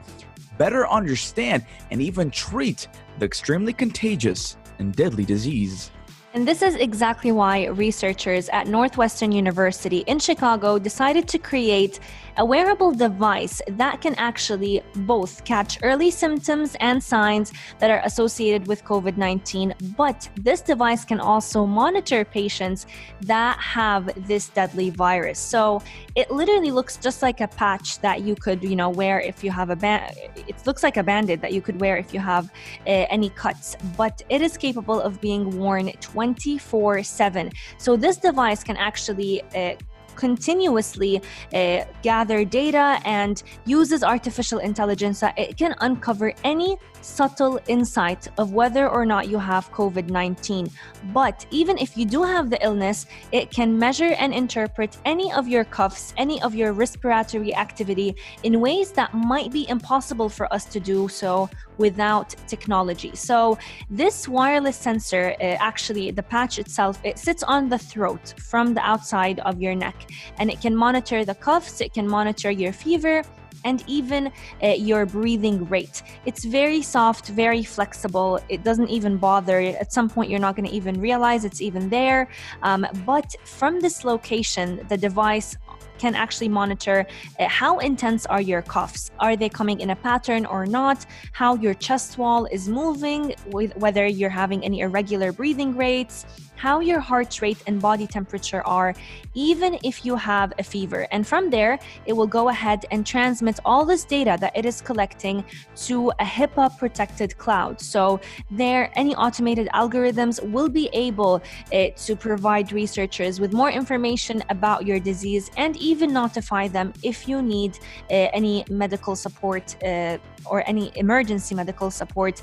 better 0.59 0.89
understand 0.89 1.65
and 1.91 2.01
even 2.01 2.31
treat 2.31 2.89
the 3.19 3.25
extremely 3.27 3.73
contagious 3.73 4.57
and 4.79 4.95
deadly 4.95 5.25
disease. 5.25 5.91
And 6.35 6.49
this 6.49 6.63
is 6.63 6.75
exactly 6.75 7.31
why 7.31 7.67
researchers 7.67 8.49
at 8.49 8.67
Northwestern 8.67 9.31
University 9.31 9.99
in 10.09 10.19
Chicago 10.19 10.81
decided 10.81 11.29
to 11.29 11.39
create 11.39 12.01
a 12.37 12.45
wearable 12.45 12.93
device 12.93 13.63
that 13.69 14.01
can 14.01 14.15
actually 14.17 14.83
both 14.97 15.45
catch 15.45 15.79
early 15.83 16.11
symptoms 16.11 16.77
and 16.81 17.03
signs 17.03 17.53
that 17.79 17.91
are 17.91 18.01
associated 18.05 18.67
with 18.67 18.85
COVID 18.85 19.17
19. 19.17 19.75
But 19.97 20.29
this 20.41 20.61
device 20.61 21.05
can 21.05 21.21
also 21.21 21.67
monitor 21.67 22.25
patients 22.25 22.87
that 23.23 23.59
have 23.59 24.11
this 24.27 24.49
deadly 24.49 24.91
virus. 24.91 25.39
So 25.39 25.83
it 26.15 26.31
literally 26.31 26.71
looks 26.71 26.97
just 26.97 27.23
like 27.23 27.41
a 27.41 27.49
patch 27.49 28.01
that 28.01 28.23
you 28.23 28.35
could, 28.35 28.63
you 28.63 28.77
know, 28.77 28.91
wear 28.91 29.21
if 29.21 29.45
you 29.45 29.51
have 29.51 29.71
a 29.71 29.77
band. 29.77 30.15
It 30.37 30.57
looks 30.67 30.83
like 30.83 30.97
a 30.97 31.03
band-aid 31.03 31.41
that 31.41 31.53
you 31.53 31.61
could 31.61 31.81
wear 31.81 31.97
if 31.97 32.13
you 32.13 32.21
have 32.21 32.47
uh, 32.87 33.07
any 33.11 33.31
cuts, 33.31 33.77
but 33.97 34.23
it 34.29 34.43
is 34.43 34.57
capable 34.57 35.01
of 35.01 35.21
being 35.21 35.59
worn 35.59 35.91
24 36.01 37.03
7. 37.03 37.51
So 37.79 37.97
this 37.97 38.17
device 38.17 38.65
can 38.65 38.77
actually 38.77 39.43
uh, 39.55 39.75
continuously 40.17 41.21
uh, 41.53 41.85
gather 42.03 42.45
data 42.45 43.01
and 43.05 43.43
uses 43.67 44.03
artificial 44.03 44.59
intelligence 44.59 45.21
that 45.21 45.39
it 45.39 45.57
can 45.57 45.75
uncover 45.81 46.33
any 46.45 46.77
subtle 47.05 47.61
insight 47.69 48.29
of 48.39 48.53
whether 48.53 48.89
or 48.89 49.05
not 49.05 49.29
you 49.29 49.39
have 49.39 49.71
COVID 49.73 50.09
19. 50.09 50.69
But 51.13 51.47
even 51.51 51.79
if 51.79 51.97
you 51.97 52.05
do 52.05 52.23
have 52.23 52.51
the 52.51 52.63
illness, 52.65 53.07
it 53.33 53.51
can 53.51 53.79
measure 53.79 54.15
and 54.19 54.33
interpret 54.33 54.97
any 55.05 55.33
of 55.33 55.47
your 55.47 55.65
coughs, 55.65 56.15
any 56.17 56.41
of 56.43 56.55
your 56.55 56.73
respiratory 56.73 57.55
activity 57.55 58.17
in 58.43 58.61
ways 58.61 58.91
that 58.93 59.13
might 59.15 59.53
be 59.53 59.69
impossible 59.69 60.29
for 60.29 60.53
us 60.53 60.65
to 60.67 60.81
do 60.81 61.09
so 61.09 61.49
without 61.79 62.35
technology. 62.47 63.13
So 63.15 63.59
this 63.91 64.29
wireless 64.29 64.77
sensor, 64.77 65.35
uh, 65.41 65.57
actually 65.61 66.11
the 66.11 66.23
patch 66.23 66.59
itself, 66.59 67.01
it 67.05 67.19
sits 67.19 67.43
on 67.43 67.69
the 67.69 67.79
throat 67.79 68.35
from 68.39 68.75
the 68.75 68.81
outside 68.81 69.41
of 69.41 69.61
your 69.61 69.75
neck 69.75 70.11
and 70.39 70.51
it 70.51 70.61
can 70.61 70.75
monitor 70.75 71.25
the 71.25 71.35
coughs, 71.35 71.81
it 71.81 71.93
can 71.93 72.09
monitor 72.09 72.51
your 72.51 72.73
fever, 72.73 73.23
and 73.65 73.83
even 73.87 74.31
uh, 74.63 74.69
your 74.69 75.07
breathing 75.07 75.65
rate. 75.67 76.03
It's 76.27 76.45
very 76.45 76.83
soft, 76.83 77.29
very 77.29 77.63
flexible. 77.63 78.39
It 78.49 78.63
doesn't 78.63 78.89
even 78.89 79.17
bother. 79.17 79.61
At 79.61 79.93
some 79.93 80.09
point, 80.09 80.31
you're 80.31 80.41
not 80.41 80.57
going 80.57 80.69
to 80.69 80.75
even 80.75 81.01
realize 81.01 81.45
it's 81.45 81.61
even 81.61 81.89
there. 81.89 82.29
Um, 82.63 82.87
but 83.05 83.35
from 83.45 83.81
this 83.81 84.05
location, 84.05 84.85
the 84.89 84.97
device 84.97 85.57
can 85.99 86.15
actually 86.15 86.49
monitor 86.49 87.07
uh, 87.39 87.49
how 87.49 87.79
intense 87.79 88.27
are 88.27 88.41
your 88.41 88.63
coughs 88.63 89.11
are 89.21 89.37
they 89.37 89.49
coming 89.49 89.81
in 89.81 89.91
a 89.91 89.97
pattern 89.97 90.45
or 90.47 90.67
not 90.67 91.07
how 91.33 91.55
your 91.57 91.75
chest 91.75 92.19
wall 92.19 92.47
is 92.47 92.69
moving 92.69 93.35
with 93.47 93.75
whether 93.77 94.07
you're 94.07 94.29
having 94.29 94.65
any 94.65 94.81
irregular 94.81 95.33
breathing 95.33 95.77
rates 95.77 96.27
how 96.57 96.81
your 96.81 97.01
heart 97.01 97.41
rate 97.41 97.63
and 97.67 97.81
body 97.81 98.07
temperature 98.07 98.63
are, 98.67 98.95
even 99.35 99.79
if 99.83 100.05
you 100.05 100.17
have 100.17 100.53
a 100.59 100.63
fever. 100.63 101.07
And 101.11 101.27
from 101.27 101.51
there, 101.51 101.79
it 102.07 102.13
will 102.13 102.27
go 102.27 102.49
ahead 102.49 102.87
and 102.91 103.07
transmit 103.07 103.59
all 103.65 103.85
this 103.85 104.05
data 104.05 104.37
that 104.41 104.57
it 104.57 104.65
is 104.65 104.81
collecting 104.81 105.45
to 105.87 106.11
a 106.11 106.25
HIPAA 106.25 106.79
protected 106.79 107.37
cloud. 107.39 107.81
So, 107.81 108.21
there, 108.51 108.91
any 108.95 109.15
automated 109.17 109.69
algorithms 109.75 110.43
will 110.51 110.69
be 110.69 110.89
able 110.93 111.43
uh, 111.73 111.89
to 111.97 112.17
provide 112.17 112.73
researchers 112.73 113.41
with 113.41 113.53
more 113.53 113.71
information 113.71 114.43
about 114.51 114.87
your 114.87 115.01
disease 115.01 115.51
and 115.57 115.77
even 115.77 116.13
notify 116.13 116.69
them 116.69 116.93
if 117.03 117.29
you 117.29 117.43
need 117.43 117.79
uh, 118.11 118.29
any 118.33 118.65
medical 118.71 119.17
support. 119.17 119.77
Uh, 119.85 120.19
or 120.47 120.63
any 120.67 120.93
emergency 120.97 121.55
medical 121.55 121.91
support 121.91 122.43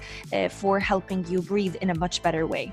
for 0.50 0.80
helping 0.80 1.24
you 1.28 1.40
breathe 1.40 1.76
in 1.76 1.92
a 1.92 1.96
much 1.96 2.24
better 2.24 2.48
way. 2.48 2.72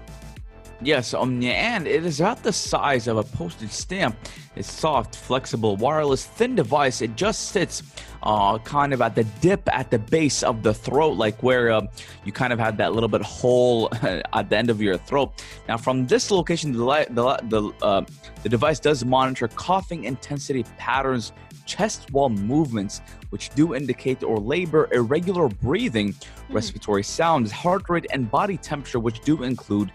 Yes, 0.81 1.13
Omnia, 1.13 1.55
and 1.55 1.89
it 1.89 2.07
is 2.07 2.21
about 2.21 2.45
the 2.45 2.53
size 2.53 3.09
of 3.09 3.17
a 3.17 3.25
postage 3.25 3.71
stamp. 3.71 4.17
It's 4.55 4.71
soft, 4.71 5.17
flexible, 5.17 5.77
wireless, 5.77 6.25
thin 6.25 6.55
device. 6.55 7.03
It 7.03 7.17
just 7.17 7.49
sits 7.49 7.83
uh, 8.23 8.59
kind 8.59 8.93
of 8.93 9.03
at 9.03 9.17
the 9.17 9.25
dip 9.41 9.69
at 9.73 9.91
the 9.91 9.99
base 9.99 10.45
of 10.45 10.63
the 10.63 10.73
throat, 10.73 11.17
like 11.17 11.43
where 11.43 11.73
uh, 11.73 11.87
you 12.25 12.31
kind 12.31 12.53
of 12.53 12.61
have 12.61 12.77
that 12.77 12.93
little 12.93 13.09
bit 13.09 13.23
hole 13.23 13.89
at 14.03 14.51
the 14.51 14.57
end 14.57 14.71
of 14.71 14.81
your 14.81 14.97
throat. 14.99 15.45
Now, 15.67 15.79
from 15.79 16.07
this 16.07 16.31
location, 16.31 16.71
the 16.71 17.07
the 17.11 17.39
the, 17.49 17.73
uh, 17.85 18.05
the 18.45 18.49
device 18.49 18.79
does 18.79 19.05
monitor 19.05 19.49
coughing 19.49 20.05
intensity 20.05 20.65
patterns, 20.77 21.33
chest 21.67 22.13
wall 22.13 22.29
movements, 22.29 23.01
which 23.31 23.51
do 23.51 23.75
indicate 23.75 24.23
or 24.23 24.39
labor 24.39 24.89
irregular 24.93 25.49
breathing, 25.49 26.13
mm-hmm. 26.13 26.55
respiratory 26.55 27.03
sounds, 27.03 27.51
heart 27.51 27.83
rate, 27.89 28.07
and 28.13 28.31
body 28.31 28.57
temperature, 28.57 29.01
which 29.01 29.21
do 29.21 29.43
include 29.43 29.91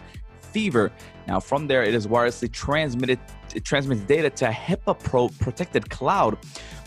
Now, 1.26 1.40
from 1.40 1.66
there, 1.66 1.82
it 1.82 1.94
is 1.94 2.06
wirelessly 2.06 2.50
transmitted. 2.52 3.18
It 3.54 3.64
transmits 3.64 4.02
data 4.02 4.30
to 4.30 4.48
a 4.48 4.52
HIPAA 4.52 4.98
Pro 4.98 5.28
protected 5.28 5.90
cloud, 5.90 6.38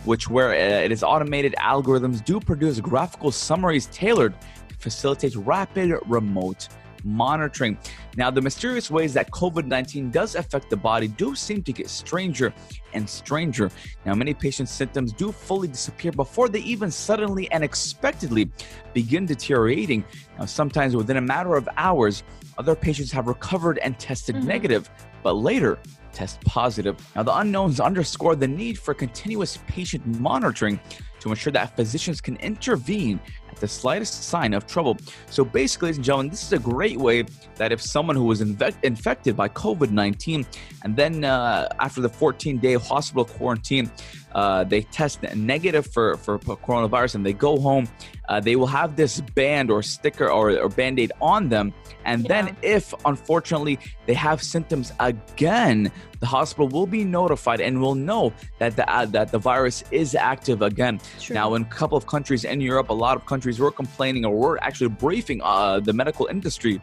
which 0.06 0.30
where 0.30 0.52
uh, 0.52 0.84
it 0.84 0.92
is 0.92 1.04
automated 1.04 1.56
algorithms 1.60 2.24
do 2.24 2.40
produce 2.40 2.80
graphical 2.80 3.32
summaries 3.32 3.88
tailored 3.88 4.36
to 4.70 4.76
facilitate 4.76 5.36
rapid 5.36 5.94
remote 6.08 6.70
monitoring. 7.08 7.78
Now, 8.16 8.32
the 8.32 8.42
mysterious 8.42 8.92
ways 8.92 9.14
that 9.14 9.32
COVID 9.32 9.66
19 9.66 10.12
does 10.12 10.36
affect 10.36 10.70
the 10.70 10.78
body 10.78 11.08
do 11.08 11.36
seem 11.36 11.64
to 11.64 11.74
get 11.74 11.90
stranger 11.90 12.54
and 12.94 13.08
stranger. 13.08 13.70
Now, 14.06 14.14
many 14.16 14.34
patients' 14.34 14.72
symptoms 14.72 15.14
do 15.14 15.32
fully 15.32 15.68
disappear 15.68 16.12
before 16.12 16.50
they 16.50 16.60
even 16.60 16.92
suddenly 16.92 17.50
and 17.52 17.64
unexpectedly 17.68 18.50
begin 18.94 19.26
deteriorating. 19.26 20.06
Now, 20.40 20.46
sometimes 20.46 20.96
within 20.96 21.18
a 21.18 21.22
matter 21.22 21.56
of 21.56 21.68
hours, 21.76 22.24
other 22.58 22.76
patients 22.76 23.12
have 23.12 23.28
recovered 23.28 23.78
and 23.80 24.00
tested 24.00 24.36
mm-hmm. 24.36 24.48
negative, 24.48 24.90
but 25.22 25.34
later 25.34 25.78
test 26.14 26.42
positive. 26.42 26.96
Now, 27.16 27.24
the 27.24 27.38
unknowns 27.38 27.80
underscore 27.80 28.36
the 28.36 28.48
need 28.48 28.80
for 28.80 28.94
continuous 28.94 29.60
patient 29.68 30.06
monitoring 30.20 30.80
to 31.28 31.32
ensure 31.32 31.54
that 31.54 31.76
physicians 31.76 32.22
can 32.22 32.36
intervene 32.38 33.20
at 33.50 33.58
the 33.58 33.68
slightest 33.68 34.24
sign 34.24 34.54
of 34.54 34.68
trouble. 34.68 34.98
So, 35.30 35.44
basically, 35.44 35.88
ladies 35.88 35.98
and 35.98 36.06
gentlemen, 36.06 36.30
this 36.30 36.44
is 36.44 36.54
a 36.54 36.60
great 36.60 36.98
way 36.98 37.24
that 37.56 37.72
if 37.72 37.82
someone 37.82 38.16
who 38.16 38.26
was 38.26 38.42
infected 38.42 39.36
by 39.36 39.50
COVID 39.50 39.92
19 39.92 40.46
and 40.84 40.96
then 40.96 41.24
uh, 41.24 41.70
after 41.80 42.02
the 42.02 42.10
14 42.10 42.58
day 42.58 42.76
hospital 42.76 43.26
quarantine, 43.26 43.92
uh, 44.34 44.64
they 44.64 44.82
test 44.82 45.24
negative 45.36 45.88
for, 45.88 46.18
for 46.18 46.38
coronavirus 46.40 47.16
and 47.16 47.26
they 47.26 47.34
go 47.34 47.58
home, 47.58 47.88
uh, 48.30 48.40
they 48.40 48.56
will 48.56 48.68
have 48.68 48.96
this 48.96 49.22
band 49.22 49.72
or 49.72 49.82
sticker 49.82 50.30
or, 50.30 50.58
or 50.60 50.70
band 50.70 51.00
aid 51.00 51.12
on 51.22 51.50
them. 51.50 51.74
And 52.06 52.24
yeah. 52.24 52.28
then, 52.28 52.58
if 52.62 52.94
unfortunately 53.06 53.80
they 54.06 54.14
have 54.14 54.44
symptoms 54.44 54.94
again, 55.00 55.92
the 56.20 56.26
hospital 56.26 56.68
will 56.68 56.88
be 56.88 57.04
notified 57.04 57.62
and 57.62 57.80
will 57.80 57.96
know 57.96 58.34
that 58.60 58.76
the 58.76 58.90
uh, 58.90 59.06
that 59.06 59.32
the 59.32 59.38
virus 59.38 59.84
is 59.92 60.16
active 60.16 60.62
again. 60.62 61.00
Now, 61.30 61.54
in 61.56 61.62
a 61.64 61.66
couple 61.66 61.98
of 61.98 62.08
countries 62.08 62.44
in 62.44 62.62
Europe, 62.62 62.90
a 62.90 62.94
lot 62.94 63.16
of 63.18 63.26
countries 63.26 63.60
were 63.60 63.72
complaining 63.72 64.26
or 64.26 64.36
were 64.36 64.64
actually 64.64 64.90
briefing 64.90 65.42
uh, 65.44 65.80
the 65.80 65.94
medical 65.94 66.28
industry 66.28 66.82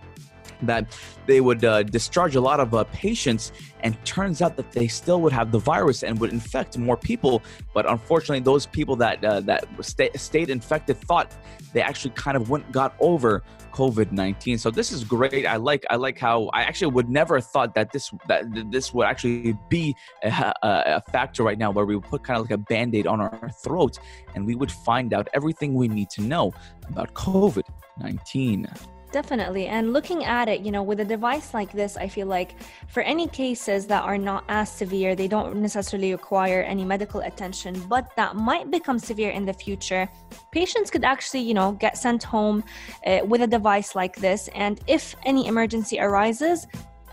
that 0.62 0.96
they 1.26 1.40
would 1.40 1.64
uh, 1.64 1.82
discharge 1.82 2.36
a 2.36 2.40
lot 2.40 2.60
of 2.60 2.74
uh, 2.74 2.84
patients 2.92 3.52
and 3.80 4.02
turns 4.04 4.42
out 4.42 4.56
that 4.56 4.72
they 4.72 4.86
still 4.86 5.20
would 5.20 5.32
have 5.32 5.52
the 5.52 5.58
virus 5.58 6.02
and 6.02 6.18
would 6.20 6.32
infect 6.32 6.78
more 6.78 6.96
people. 6.96 7.42
But 7.72 7.88
unfortunately 7.88 8.40
those 8.40 8.66
people 8.66 8.96
that 8.96 9.24
uh, 9.24 9.40
that 9.40 9.66
stay, 9.80 10.10
stayed 10.14 10.50
infected 10.50 10.96
thought 10.98 11.34
they 11.72 11.82
actually 11.82 12.12
kind 12.12 12.36
of 12.36 12.50
went 12.50 12.70
got 12.72 12.94
over 13.00 13.42
covid-19 13.74 14.58
so 14.58 14.70
this 14.70 14.92
is 14.92 15.02
great. 15.02 15.46
I 15.46 15.56
like 15.56 15.84
i 15.90 15.96
like 15.96 16.16
how 16.16 16.48
i 16.52 16.62
actually 16.62 16.92
would 16.92 17.10
never 17.10 17.40
thought 17.40 17.74
that 17.74 17.90
this 17.90 18.12
that 18.28 18.44
this 18.70 18.94
would 18.94 19.06
actually 19.06 19.58
be 19.68 19.96
a, 20.22 20.28
a, 20.30 20.54
a 20.62 21.00
factor 21.10 21.42
right 21.42 21.58
now 21.58 21.72
where 21.72 21.84
we 21.84 21.96
would 21.96 22.04
put 22.04 22.22
kind 22.22 22.38
of 22.38 22.44
like 22.44 22.52
a 22.52 22.62
band-aid 22.72 23.08
on 23.08 23.20
our 23.20 23.50
throat 23.64 23.98
and 24.36 24.46
we 24.46 24.54
would 24.54 24.70
find 24.70 25.12
out 25.12 25.26
everything 25.34 25.74
we 25.74 25.88
need 25.88 26.08
to 26.10 26.22
know 26.22 26.54
about 26.88 27.12
covid-19 27.14 28.70
Definitely. 29.14 29.68
And 29.68 29.92
looking 29.92 30.24
at 30.24 30.48
it, 30.48 30.62
you 30.62 30.72
know, 30.72 30.82
with 30.82 30.98
a 30.98 31.04
device 31.04 31.54
like 31.54 31.70
this, 31.70 31.96
I 31.96 32.08
feel 32.08 32.26
like 32.26 32.56
for 32.88 33.00
any 33.04 33.28
cases 33.28 33.86
that 33.86 34.02
are 34.02 34.18
not 34.18 34.42
as 34.48 34.68
severe, 34.68 35.14
they 35.14 35.28
don't 35.28 35.54
necessarily 35.54 36.10
require 36.10 36.62
any 36.62 36.84
medical 36.84 37.20
attention, 37.20 37.80
but 37.88 38.10
that 38.16 38.34
might 38.34 38.72
become 38.72 38.98
severe 38.98 39.30
in 39.30 39.46
the 39.46 39.52
future, 39.52 40.08
patients 40.50 40.90
could 40.90 41.04
actually, 41.04 41.42
you 41.42 41.54
know, 41.54 41.70
get 41.78 41.96
sent 41.96 42.24
home 42.24 42.64
uh, 43.06 43.20
with 43.24 43.42
a 43.42 43.46
device 43.46 43.94
like 43.94 44.16
this. 44.16 44.48
And 44.52 44.80
if 44.88 45.14
any 45.24 45.46
emergency 45.46 46.00
arises, 46.00 46.66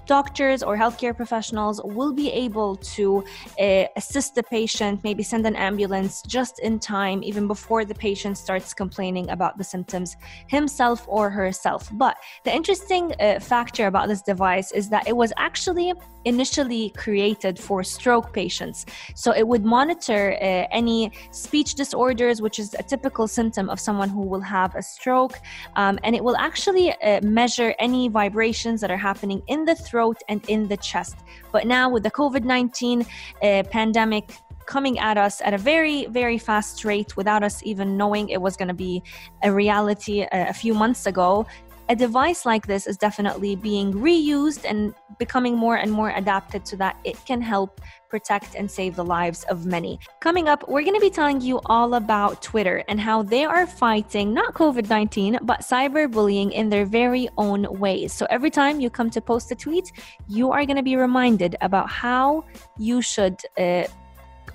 doctors 0.05 0.63
or 0.63 0.75
healthcare 0.77 1.15
professionals 1.15 1.81
will 1.83 2.13
be 2.13 2.29
able 2.31 2.75
to 2.75 3.23
uh, 3.59 3.85
assist 3.95 4.35
the 4.35 4.43
patient, 4.43 5.03
maybe 5.03 5.23
send 5.23 5.45
an 5.45 5.55
ambulance 5.55 6.21
just 6.23 6.59
in 6.59 6.79
time, 6.79 7.23
even 7.23 7.47
before 7.47 7.85
the 7.85 7.95
patient 7.95 8.37
starts 8.37 8.73
complaining 8.73 9.29
about 9.29 9.57
the 9.57 9.63
symptoms 9.63 10.15
himself 10.47 11.05
or 11.07 11.29
herself. 11.29 11.89
But 11.93 12.17
the 12.43 12.53
interesting 12.53 13.13
uh, 13.19 13.39
factor 13.39 13.87
about 13.87 14.07
this 14.07 14.21
device 14.21 14.71
is 14.71 14.89
that 14.89 15.07
it 15.07 15.15
was 15.15 15.31
actually 15.37 15.93
initially 16.25 16.91
created 16.91 17.59
for 17.59 17.83
stroke 17.83 18.33
patients. 18.33 18.85
So 19.15 19.33
it 19.33 19.47
would 19.47 19.65
monitor 19.65 20.33
uh, 20.33 20.67
any 20.71 21.11
speech 21.31 21.75
disorders, 21.75 22.41
which 22.41 22.59
is 22.59 22.73
a 22.75 22.83
typical 22.83 23.27
symptom 23.27 23.69
of 23.69 23.79
someone 23.79 24.09
who 24.09 24.21
will 24.21 24.41
have 24.41 24.75
a 24.75 24.81
stroke. 24.81 25.39
Um, 25.75 25.99
and 26.03 26.15
it 26.15 26.23
will 26.23 26.37
actually 26.37 26.91
uh, 26.91 27.21
measure 27.21 27.73
any 27.79 28.07
vibrations 28.07 28.81
that 28.81 28.91
are 28.91 28.97
happening 28.97 29.41
in 29.47 29.65
the 29.65 29.75
throat 29.75 30.17
and 30.29 30.43
in 30.47 30.67
the 30.67 30.77
chest. 30.77 31.17
But 31.51 31.67
now, 31.67 31.89
with 31.89 32.03
the 32.03 32.11
COVID 32.11 32.43
19 32.43 33.05
uh, 33.41 33.63
pandemic 33.69 34.31
coming 34.65 34.99
at 34.99 35.17
us 35.17 35.41
at 35.41 35.53
a 35.53 35.57
very, 35.57 36.05
very 36.05 36.37
fast 36.37 36.85
rate 36.85 37.17
without 37.17 37.43
us 37.43 37.61
even 37.63 37.97
knowing 37.97 38.29
it 38.29 38.41
was 38.41 38.55
going 38.55 38.67
to 38.67 38.73
be 38.73 39.03
a 39.43 39.51
reality 39.51 40.23
uh, 40.23 40.27
a 40.31 40.53
few 40.53 40.73
months 40.73 41.05
ago, 41.05 41.45
a 41.91 41.95
device 41.95 42.45
like 42.45 42.65
this 42.67 42.87
is 42.87 42.95
definitely 42.95 43.53
being 43.53 43.91
reused 43.91 44.63
and 44.63 44.93
becoming 45.19 45.57
more 45.57 45.75
and 45.75 45.91
more 45.91 46.11
adapted 46.11 46.65
so 46.65 46.77
that 46.77 46.95
it 47.03 47.17
can 47.25 47.41
help 47.41 47.81
protect 48.09 48.55
and 48.55 48.71
save 48.71 48.95
the 48.95 49.03
lives 49.03 49.43
of 49.49 49.65
many. 49.65 49.99
Coming 50.21 50.47
up, 50.47 50.69
we're 50.69 50.83
going 50.83 50.95
to 50.95 51.01
be 51.01 51.09
telling 51.09 51.41
you 51.41 51.59
all 51.65 51.95
about 51.95 52.41
Twitter 52.41 52.81
and 52.87 52.97
how 52.97 53.23
they 53.23 53.43
are 53.43 53.67
fighting 53.67 54.33
not 54.33 54.53
COVID 54.53 54.87
19, 54.89 55.39
but 55.41 55.59
cyberbullying 55.61 56.53
in 56.53 56.69
their 56.69 56.85
very 56.85 57.27
own 57.37 57.67
ways. 57.77 58.13
So 58.13 58.25
every 58.29 58.49
time 58.49 58.79
you 58.79 58.89
come 58.89 59.09
to 59.09 59.19
post 59.19 59.51
a 59.51 59.55
tweet, 59.55 59.91
you 60.29 60.49
are 60.49 60.65
going 60.65 60.77
to 60.77 60.83
be 60.83 60.95
reminded 60.95 61.57
about 61.59 61.89
how 61.89 62.45
you 62.77 63.01
should. 63.01 63.37
Uh, 63.57 63.83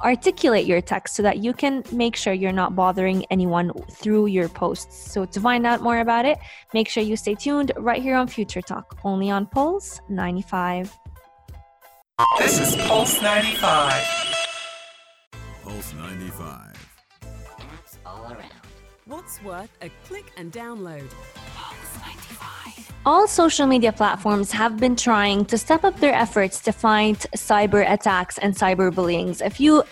articulate 0.03 0.67
your 0.67 0.81
text 0.81 1.17
so 1.17 1.23
that 1.23 1.39
you 1.39 1.53
can 1.53 1.83
make 1.93 2.17
sure 2.17 2.33
you're 2.33 2.53
not 2.53 2.75
bothering 2.75 3.25
anyone 3.31 3.73
through 3.91 4.27
your 4.27 4.49
posts. 4.49 5.13
So, 5.13 5.25
to 5.25 5.41
find 5.41 5.67
out 5.67 5.83
more 5.83 6.01
about 6.01 6.25
it, 6.25 6.39
make 6.75 6.89
sure 6.89 7.03
you 7.03 7.17
stay 7.17 7.35
tuned 7.35 7.73
right 7.77 8.03
here 8.03 8.17
on 8.17 8.29
Future 8.29 8.63
Talk, 8.63 8.99
only 9.05 9.31
on 9.31 9.47
Pulse 9.47 10.01
95. 10.09 10.97
This 12.39 12.61
is 12.61 12.77
Pulse 12.87 13.21
95. 13.21 14.37
Pulse 15.63 15.95
95. 15.95 16.89
Apps 17.59 17.99
all 18.07 18.33
around. 18.33 18.53
What's 19.05 19.43
worth 19.43 19.71
a 19.83 19.91
click 20.07 20.33
and 20.37 20.51
download? 20.51 21.11
Pulse 23.07 23.39
95. 23.39 23.47
All 23.47 23.47
social 23.47 23.67
media 23.67 23.93
platforms 23.93 24.51
have 24.53 24.79
been 24.79 24.97
trying 24.97 25.45
to 25.47 25.57
step 25.57 25.85
up 25.85 25.99
their 26.01 26.15
efforts 26.15 26.61
to 26.61 26.73
fight 26.73 27.27
cyber 27.37 27.89
attacks 27.89 28.39
and 28.39 28.55
cyberbullying. 28.55 29.41
A 29.41 29.51
few 29.51 29.85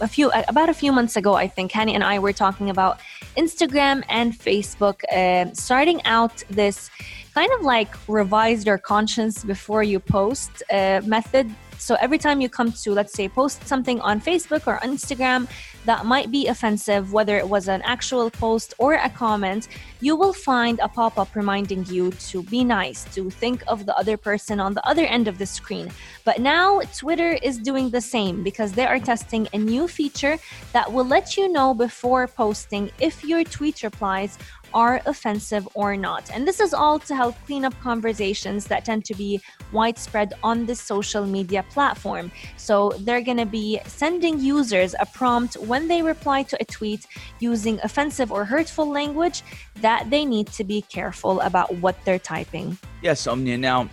a 0.00 0.06
few 0.06 0.30
about 0.48 0.68
a 0.68 0.74
few 0.74 0.92
months 0.92 1.16
ago, 1.16 1.32
I 1.32 1.48
think 1.48 1.72
Hani 1.72 1.94
and 1.94 2.04
I 2.04 2.18
were 2.18 2.34
talking 2.34 2.68
about 2.68 3.00
Instagram 3.38 4.02
and 4.10 4.34
Facebook 4.34 5.00
uh, 5.10 5.50
starting 5.54 6.02
out 6.04 6.44
this 6.50 6.90
kind 7.34 7.50
of 7.58 7.62
like 7.64 7.96
revise 8.06 8.66
your 8.66 8.76
conscience 8.76 9.44
before 9.44 9.82
you 9.82 9.98
post 9.98 10.62
uh, 10.70 11.00
method. 11.06 11.50
So 11.78 11.96
every 12.00 12.18
time 12.18 12.42
you 12.42 12.50
come 12.50 12.70
to, 12.70 12.92
let's 12.92 13.14
say, 13.14 13.28
post 13.28 13.66
something 13.66 13.98
on 14.02 14.20
Facebook 14.20 14.66
or 14.66 14.78
Instagram 14.80 15.48
that 15.84 16.06
might 16.06 16.30
be 16.30 16.48
offensive, 16.48 17.12
whether 17.12 17.36
it 17.38 17.48
was 17.48 17.68
an 17.68 17.82
actual 17.82 18.30
post 18.30 18.74
or 18.78 18.94
a 18.94 19.10
comment, 19.10 19.68
you 20.00 20.16
will 20.16 20.32
find 20.32 20.78
a 20.80 20.88
pop 20.88 21.18
up 21.18 21.34
reminding 21.34 21.84
you 21.86 22.10
to 22.12 22.42
be 22.44 22.64
nice, 22.64 23.04
to 23.14 23.30
think 23.30 23.62
of 23.66 23.86
the 23.86 23.96
other 23.96 24.16
person 24.16 24.60
on 24.60 24.74
the 24.74 24.86
other 24.86 25.04
end 25.04 25.28
of 25.28 25.38
the 25.38 25.46
screen. 25.46 25.90
But 26.24 26.40
now 26.40 26.80
Twitter 26.96 27.32
is 27.42 27.58
doing 27.58 27.90
the 27.90 28.00
same 28.00 28.42
because 28.42 28.72
they 28.72 28.86
are 28.86 28.98
testing 28.98 29.48
a 29.52 29.58
new 29.58 29.88
feature 29.88 30.38
that 30.72 30.92
will 30.92 31.04
let 31.04 31.36
you 31.36 31.50
know 31.52 31.74
before 31.74 32.26
posting 32.26 32.90
if 32.98 33.24
your 33.24 33.44
tweet 33.44 33.82
replies 33.82 34.38
are 34.74 35.00
offensive 35.06 35.68
or 35.74 35.96
not. 35.96 36.30
And 36.32 36.46
this 36.46 36.60
is 36.60 36.74
all 36.74 36.98
to 37.00 37.14
help 37.14 37.34
clean 37.46 37.64
up 37.64 37.74
conversations 37.80 38.66
that 38.66 38.84
tend 38.84 39.04
to 39.06 39.14
be 39.14 39.40
widespread 39.72 40.34
on 40.42 40.66
this 40.66 40.80
social 40.80 41.26
media 41.26 41.64
platform. 41.70 42.30
So 42.56 42.90
they're 43.00 43.22
going 43.22 43.38
to 43.38 43.46
be 43.46 43.80
sending 43.86 44.38
users 44.38 44.94
a 44.98 45.06
prompt 45.06 45.54
when 45.54 45.88
they 45.88 46.02
reply 46.02 46.42
to 46.44 46.56
a 46.60 46.64
tweet 46.64 47.06
using 47.40 47.78
offensive 47.82 48.30
or 48.32 48.44
hurtful 48.44 48.88
language 48.88 49.42
that 49.80 50.10
they 50.10 50.24
need 50.24 50.46
to 50.48 50.64
be 50.64 50.82
careful 50.82 51.40
about 51.40 51.74
what 51.76 51.96
they're 52.04 52.18
typing. 52.18 52.78
Yes, 53.02 53.26
Omnia. 53.26 53.58
Now, 53.58 53.88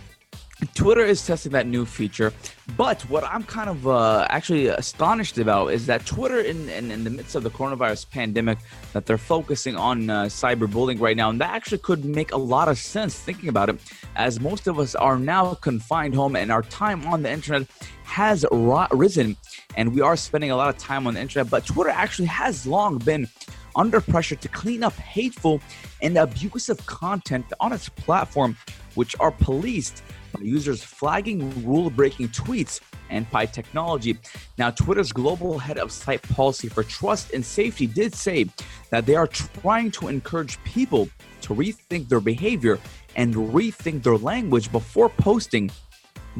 Twitter 0.74 1.04
is 1.04 1.26
testing 1.26 1.52
that 1.52 1.66
new 1.66 1.84
feature, 1.84 2.32
but 2.76 3.00
what 3.02 3.24
I'm 3.24 3.42
kind 3.44 3.70
of 3.70 3.86
uh, 3.86 4.26
actually 4.28 4.68
astonished 4.68 5.38
about 5.38 5.68
is 5.68 5.86
that 5.86 6.04
Twitter, 6.04 6.40
in, 6.40 6.68
in, 6.68 6.90
in, 6.90 7.04
the 7.04 7.10
midst 7.10 7.34
of 7.34 7.42
the 7.42 7.50
coronavirus 7.50 8.10
pandemic, 8.10 8.58
that 8.92 9.06
they're 9.06 9.18
focusing 9.18 9.76
on 9.76 10.10
uh, 10.10 10.24
cyberbullying 10.24 11.00
right 11.00 11.16
now, 11.16 11.30
and 11.30 11.40
that 11.40 11.50
actually 11.50 11.78
could 11.78 12.04
make 12.04 12.32
a 12.32 12.36
lot 12.36 12.68
of 12.68 12.78
sense 12.78 13.18
thinking 13.18 13.48
about 13.48 13.68
it, 13.68 13.80
as 14.16 14.40
most 14.40 14.66
of 14.66 14.78
us 14.78 14.94
are 14.94 15.18
now 15.18 15.54
confined 15.54 16.14
home 16.14 16.36
and 16.36 16.52
our 16.52 16.62
time 16.62 17.06
on 17.06 17.22
the 17.22 17.30
internet 17.30 17.66
has 18.04 18.44
risen, 18.90 19.36
and 19.76 19.94
we 19.94 20.00
are 20.00 20.16
spending 20.16 20.50
a 20.50 20.56
lot 20.56 20.68
of 20.68 20.76
time 20.76 21.06
on 21.06 21.14
the 21.14 21.20
internet. 21.20 21.48
But 21.48 21.64
Twitter 21.64 21.90
actually 21.90 22.26
has 22.26 22.66
long 22.66 22.98
been 22.98 23.28
under 23.76 24.00
pressure 24.00 24.36
to 24.36 24.48
clean 24.48 24.82
up 24.82 24.94
hateful 24.94 25.60
and 26.02 26.16
abusive 26.16 26.84
content 26.86 27.46
on 27.60 27.72
its 27.72 27.88
platform, 27.88 28.56
which 28.94 29.14
are 29.20 29.30
policed 29.30 30.02
by 30.32 30.40
users 30.42 30.82
flagging 30.82 31.64
rule 31.66 31.90
breaking 31.90 32.28
tweets 32.28 32.80
and 33.10 33.28
by 33.30 33.46
technology. 33.46 34.18
Now, 34.58 34.70
Twitter's 34.70 35.12
global 35.12 35.58
head 35.58 35.78
of 35.78 35.90
site 35.90 36.22
policy 36.22 36.68
for 36.68 36.84
trust 36.84 37.32
and 37.32 37.44
safety 37.44 37.86
did 37.86 38.14
say 38.14 38.46
that 38.90 39.06
they 39.06 39.16
are 39.16 39.26
trying 39.26 39.90
to 39.92 40.08
encourage 40.08 40.62
people 40.64 41.08
to 41.42 41.54
rethink 41.54 42.08
their 42.08 42.20
behavior 42.20 42.78
and 43.16 43.34
rethink 43.34 44.02
their 44.02 44.16
language 44.16 44.70
before 44.70 45.08
posting 45.08 45.70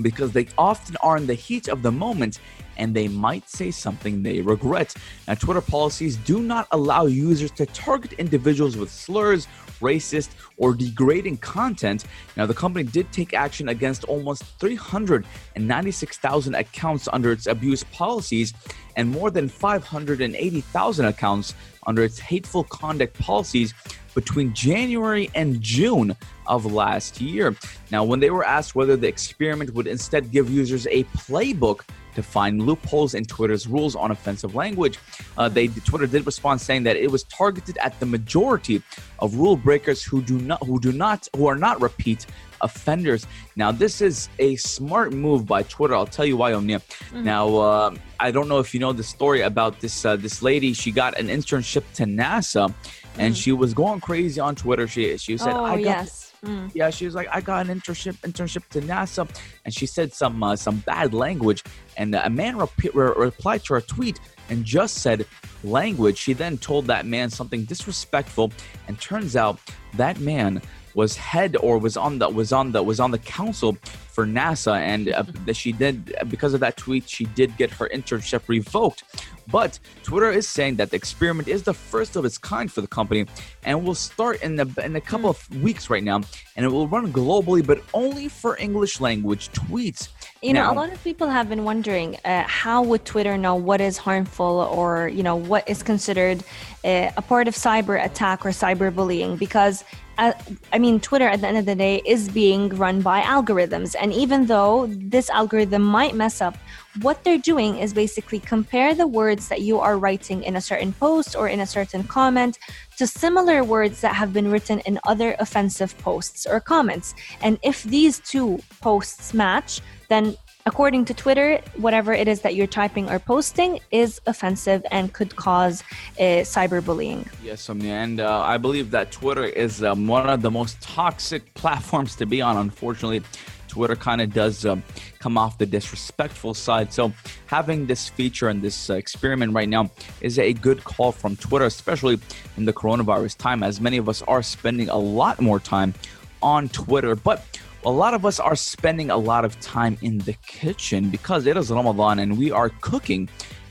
because 0.02 0.32
they 0.32 0.46
often 0.56 0.96
are 1.02 1.16
in 1.16 1.26
the 1.26 1.34
heat 1.34 1.68
of 1.68 1.82
the 1.82 1.90
moment 1.90 2.38
and 2.80 2.92
they 2.94 3.06
might 3.06 3.48
say 3.48 3.70
something 3.70 4.22
they 4.22 4.40
regret. 4.40 4.96
Now, 5.28 5.34
Twitter 5.34 5.60
policies 5.60 6.16
do 6.16 6.40
not 6.40 6.66
allow 6.72 7.04
users 7.04 7.50
to 7.52 7.66
target 7.66 8.14
individuals 8.14 8.76
with 8.76 8.90
slurs, 8.90 9.46
racist, 9.80 10.30
or 10.56 10.72
degrading 10.74 11.36
content. 11.36 12.06
Now, 12.36 12.46
the 12.46 12.54
company 12.54 12.84
did 12.84 13.12
take 13.12 13.34
action 13.34 13.68
against 13.68 14.04
almost 14.04 14.44
396,000 14.58 16.54
accounts 16.54 17.06
under 17.12 17.30
its 17.32 17.46
abuse 17.46 17.84
policies 17.84 18.54
and 18.96 19.10
more 19.10 19.30
than 19.30 19.48
580,000 19.48 21.04
accounts 21.04 21.54
under 21.86 22.02
its 22.02 22.18
hateful 22.18 22.64
conduct 22.64 23.18
policies 23.18 23.74
between 24.14 24.52
January 24.54 25.30
and 25.34 25.60
June 25.60 26.16
of 26.46 26.66
last 26.72 27.20
year. 27.20 27.54
Now, 27.90 28.04
when 28.04 28.20
they 28.20 28.30
were 28.30 28.44
asked 28.44 28.74
whether 28.74 28.96
the 28.96 29.06
experiment 29.06 29.74
would 29.74 29.86
instead 29.86 30.32
give 30.32 30.50
users 30.50 30.86
a 30.88 31.04
playbook 31.04 31.82
to 32.14 32.22
find 32.22 32.62
loopholes 32.62 33.14
in 33.14 33.24
Twitter's 33.24 33.66
rules 33.66 33.96
on 33.96 34.10
offensive 34.10 34.54
language. 34.54 34.98
Uh, 35.36 35.48
they 35.48 35.68
Twitter 35.68 36.06
did 36.06 36.26
respond 36.26 36.60
saying 36.60 36.82
that 36.84 36.96
it 36.96 37.10
was 37.10 37.24
targeted 37.24 37.78
at 37.78 37.98
the 38.00 38.06
majority 38.06 38.82
of 39.18 39.34
rule 39.34 39.56
breakers 39.56 40.02
who 40.02 40.22
do 40.22 40.38
not 40.38 40.62
who 40.64 40.80
do 40.80 40.92
not 40.92 41.28
who 41.36 41.46
are 41.46 41.56
not 41.56 41.80
repeat 41.80 42.26
offenders. 42.62 43.26
Now, 43.56 43.72
this 43.72 44.00
is 44.00 44.28
a 44.38 44.56
smart 44.56 45.12
move 45.12 45.46
by 45.46 45.62
Twitter. 45.62 45.94
I'll 45.94 46.06
tell 46.06 46.26
you 46.26 46.36
why, 46.36 46.52
Omnia. 46.52 46.80
Mm-hmm. 46.80 47.24
Now, 47.24 47.56
uh, 47.56 47.94
I 48.18 48.30
don't 48.30 48.48
know 48.48 48.58
if 48.58 48.74
you 48.74 48.80
know 48.80 48.92
the 48.92 49.02
story 49.02 49.40
about 49.42 49.80
this 49.80 50.04
uh, 50.04 50.16
this 50.16 50.42
lady. 50.42 50.72
She 50.72 50.90
got 50.92 51.18
an 51.18 51.28
internship 51.28 51.84
to 51.94 52.04
NASA, 52.04 52.72
and 53.18 53.34
mm. 53.34 53.42
she 53.42 53.52
was 53.52 53.74
going 53.74 54.00
crazy 54.00 54.40
on 54.40 54.54
Twitter. 54.54 54.86
She 54.86 55.16
she 55.16 55.36
said, 55.36 55.54
oh, 55.54 55.64
"I 55.64 55.76
got." 55.76 56.04
Yes 56.04 56.29
Mm. 56.44 56.70
Yeah, 56.74 56.90
she 56.90 57.04
was 57.04 57.14
like, 57.14 57.28
I 57.30 57.40
got 57.40 57.68
an 57.68 57.80
internship 57.80 58.16
internship 58.20 58.66
to 58.70 58.80
NASA, 58.80 59.28
and 59.64 59.74
she 59.74 59.86
said 59.86 60.14
some 60.14 60.42
uh, 60.42 60.56
some 60.56 60.78
bad 60.78 61.12
language, 61.12 61.62
and 61.96 62.14
a 62.14 62.30
man 62.30 62.56
re- 62.56 62.66
re- 62.94 63.12
replied 63.16 63.64
to 63.64 63.74
her 63.74 63.80
tweet 63.80 64.20
and 64.48 64.64
just 64.64 64.98
said 64.98 65.26
language. 65.64 66.16
She 66.16 66.32
then 66.32 66.56
told 66.56 66.86
that 66.86 67.04
man 67.04 67.28
something 67.28 67.64
disrespectful, 67.64 68.52
and 68.88 68.98
turns 69.00 69.36
out 69.36 69.60
that 69.94 70.18
man 70.18 70.62
was 70.94 71.16
head 71.16 71.56
or 71.60 71.78
was 71.78 71.96
on 71.96 72.18
the 72.18 72.28
was 72.28 72.52
on 72.52 72.72
the 72.72 72.82
was 72.82 73.00
on 73.00 73.10
the 73.10 73.18
council 73.18 73.76
for 74.08 74.26
NASA, 74.26 74.78
and 74.78 75.12
uh, 75.12 75.52
she 75.52 75.72
did 75.72 76.14
because 76.28 76.54
of 76.54 76.60
that 76.60 76.76
tweet, 76.76 77.08
she 77.08 77.24
did 77.26 77.56
get 77.56 77.70
her 77.70 77.88
internship 77.88 78.48
revoked. 78.48 79.04
But 79.50 79.78
Twitter 80.02 80.30
is 80.30 80.48
saying 80.48 80.76
that 80.76 80.90
the 80.90 80.96
experiment 80.96 81.48
is 81.48 81.62
the 81.62 81.74
first 81.74 82.16
of 82.16 82.24
its 82.24 82.38
kind 82.38 82.70
for 82.70 82.80
the 82.80 82.86
company 82.86 83.26
and 83.64 83.84
will 83.84 83.94
start 83.94 84.42
in, 84.42 84.56
the, 84.56 84.72
in 84.84 84.94
a 84.96 85.00
couple 85.00 85.28
of 85.28 85.62
weeks 85.62 85.90
right 85.90 86.02
now. 86.02 86.20
And 86.56 86.64
it 86.64 86.68
will 86.68 86.86
run 86.86 87.12
globally, 87.12 87.66
but 87.66 87.82
only 87.94 88.28
for 88.28 88.56
English 88.58 89.00
language 89.00 89.50
tweets. 89.50 90.08
You 90.42 90.52
now, 90.52 90.68
know, 90.68 90.80
a 90.80 90.80
lot 90.82 90.92
of 90.92 91.02
people 91.02 91.28
have 91.28 91.48
been 91.48 91.64
wondering 91.64 92.16
uh, 92.24 92.44
how 92.46 92.82
would 92.82 93.04
Twitter 93.04 93.36
know 93.36 93.54
what 93.54 93.80
is 93.80 93.98
harmful 93.98 94.68
or, 94.72 95.08
you 95.08 95.22
know, 95.22 95.36
what 95.36 95.68
is 95.68 95.82
considered 95.82 96.42
uh, 96.84 97.10
a 97.16 97.22
part 97.22 97.48
of 97.48 97.54
cyber 97.54 98.02
attack 98.02 98.46
or 98.46 98.50
cyberbullying 98.50 99.38
because 99.38 99.84
uh, 100.20 100.34
I 100.70 100.78
mean, 100.78 101.00
Twitter 101.00 101.26
at 101.26 101.40
the 101.40 101.48
end 101.48 101.56
of 101.56 101.64
the 101.64 101.74
day 101.74 102.02
is 102.04 102.28
being 102.28 102.68
run 102.76 103.00
by 103.00 103.22
algorithms. 103.22 103.96
And 103.98 104.12
even 104.12 104.44
though 104.44 104.86
this 104.86 105.30
algorithm 105.30 105.82
might 105.82 106.14
mess 106.14 106.42
up, 106.42 106.58
what 107.00 107.24
they're 107.24 107.38
doing 107.38 107.78
is 107.78 107.94
basically 107.94 108.38
compare 108.38 108.94
the 108.94 109.06
words 109.06 109.48
that 109.48 109.62
you 109.62 109.80
are 109.80 109.96
writing 109.96 110.42
in 110.42 110.56
a 110.56 110.60
certain 110.60 110.92
post 110.92 111.34
or 111.34 111.48
in 111.48 111.60
a 111.60 111.66
certain 111.66 112.04
comment 112.04 112.58
to 112.98 113.06
similar 113.06 113.64
words 113.64 114.02
that 114.02 114.14
have 114.14 114.34
been 114.34 114.50
written 114.50 114.80
in 114.80 115.00
other 115.04 115.36
offensive 115.38 115.96
posts 115.98 116.44
or 116.44 116.60
comments. 116.60 117.14
And 117.40 117.58
if 117.62 117.82
these 117.84 118.20
two 118.20 118.58
posts 118.82 119.32
match, 119.32 119.80
then 120.10 120.36
According 120.66 121.06
to 121.06 121.14
Twitter, 121.14 121.60
whatever 121.76 122.12
it 122.12 122.28
is 122.28 122.42
that 122.42 122.54
you're 122.54 122.66
typing 122.66 123.08
or 123.08 123.18
posting 123.18 123.80
is 123.90 124.20
offensive 124.26 124.84
and 124.90 125.12
could 125.12 125.34
cause 125.34 125.82
uh, 126.18 126.44
cyberbullying. 126.44 127.26
Yes, 127.42 127.62
Sonia, 127.62 127.94
and 127.94 128.20
uh, 128.20 128.42
I 128.42 128.58
believe 128.58 128.90
that 128.90 129.10
Twitter 129.10 129.44
is 129.44 129.82
um, 129.82 130.06
one 130.06 130.28
of 130.28 130.42
the 130.42 130.50
most 130.50 130.80
toxic 130.82 131.54
platforms 131.62 132.14
to 132.16 132.26
be 132.26 132.42
on. 132.42 132.58
Unfortunately, 132.58 133.22
Twitter 133.68 133.96
kind 133.96 134.20
of 134.20 134.34
does 134.34 134.66
um, 134.66 134.82
come 135.18 135.38
off 135.38 135.56
the 135.56 135.64
disrespectful 135.64 136.52
side. 136.52 136.92
So 136.92 137.12
having 137.46 137.86
this 137.86 138.08
feature 138.08 138.48
and 138.48 138.60
this 138.60 138.90
uh, 138.90 138.94
experiment 138.94 139.54
right 139.54 139.68
now 139.68 139.90
is 140.20 140.38
a 140.38 140.52
good 140.52 140.84
call 140.84 141.12
from 141.12 141.36
Twitter, 141.36 141.64
especially 141.64 142.18
in 142.56 142.66
the 142.66 142.72
coronavirus 142.72 143.38
time, 143.38 143.62
as 143.62 143.80
many 143.80 143.96
of 143.96 144.08
us 144.08 144.22
are 144.22 144.42
spending 144.42 144.90
a 144.90 144.98
lot 144.98 145.40
more 145.40 145.60
time 145.60 145.94
on 146.42 146.68
Twitter. 146.68 147.14
But 147.14 147.44
a 147.84 147.90
lot 147.90 148.14
of 148.14 148.26
us 148.26 148.38
are 148.38 148.56
spending 148.56 149.10
a 149.10 149.16
lot 149.16 149.44
of 149.44 149.58
time 149.60 149.96
in 150.02 150.18
the 150.18 150.34
kitchen 150.46 151.08
because 151.08 151.46
it 151.46 151.56
is 151.56 151.70
Ramadan 151.70 152.18
and 152.18 152.36
we 152.36 152.50
are 152.50 152.68
cooking. 152.80 153.28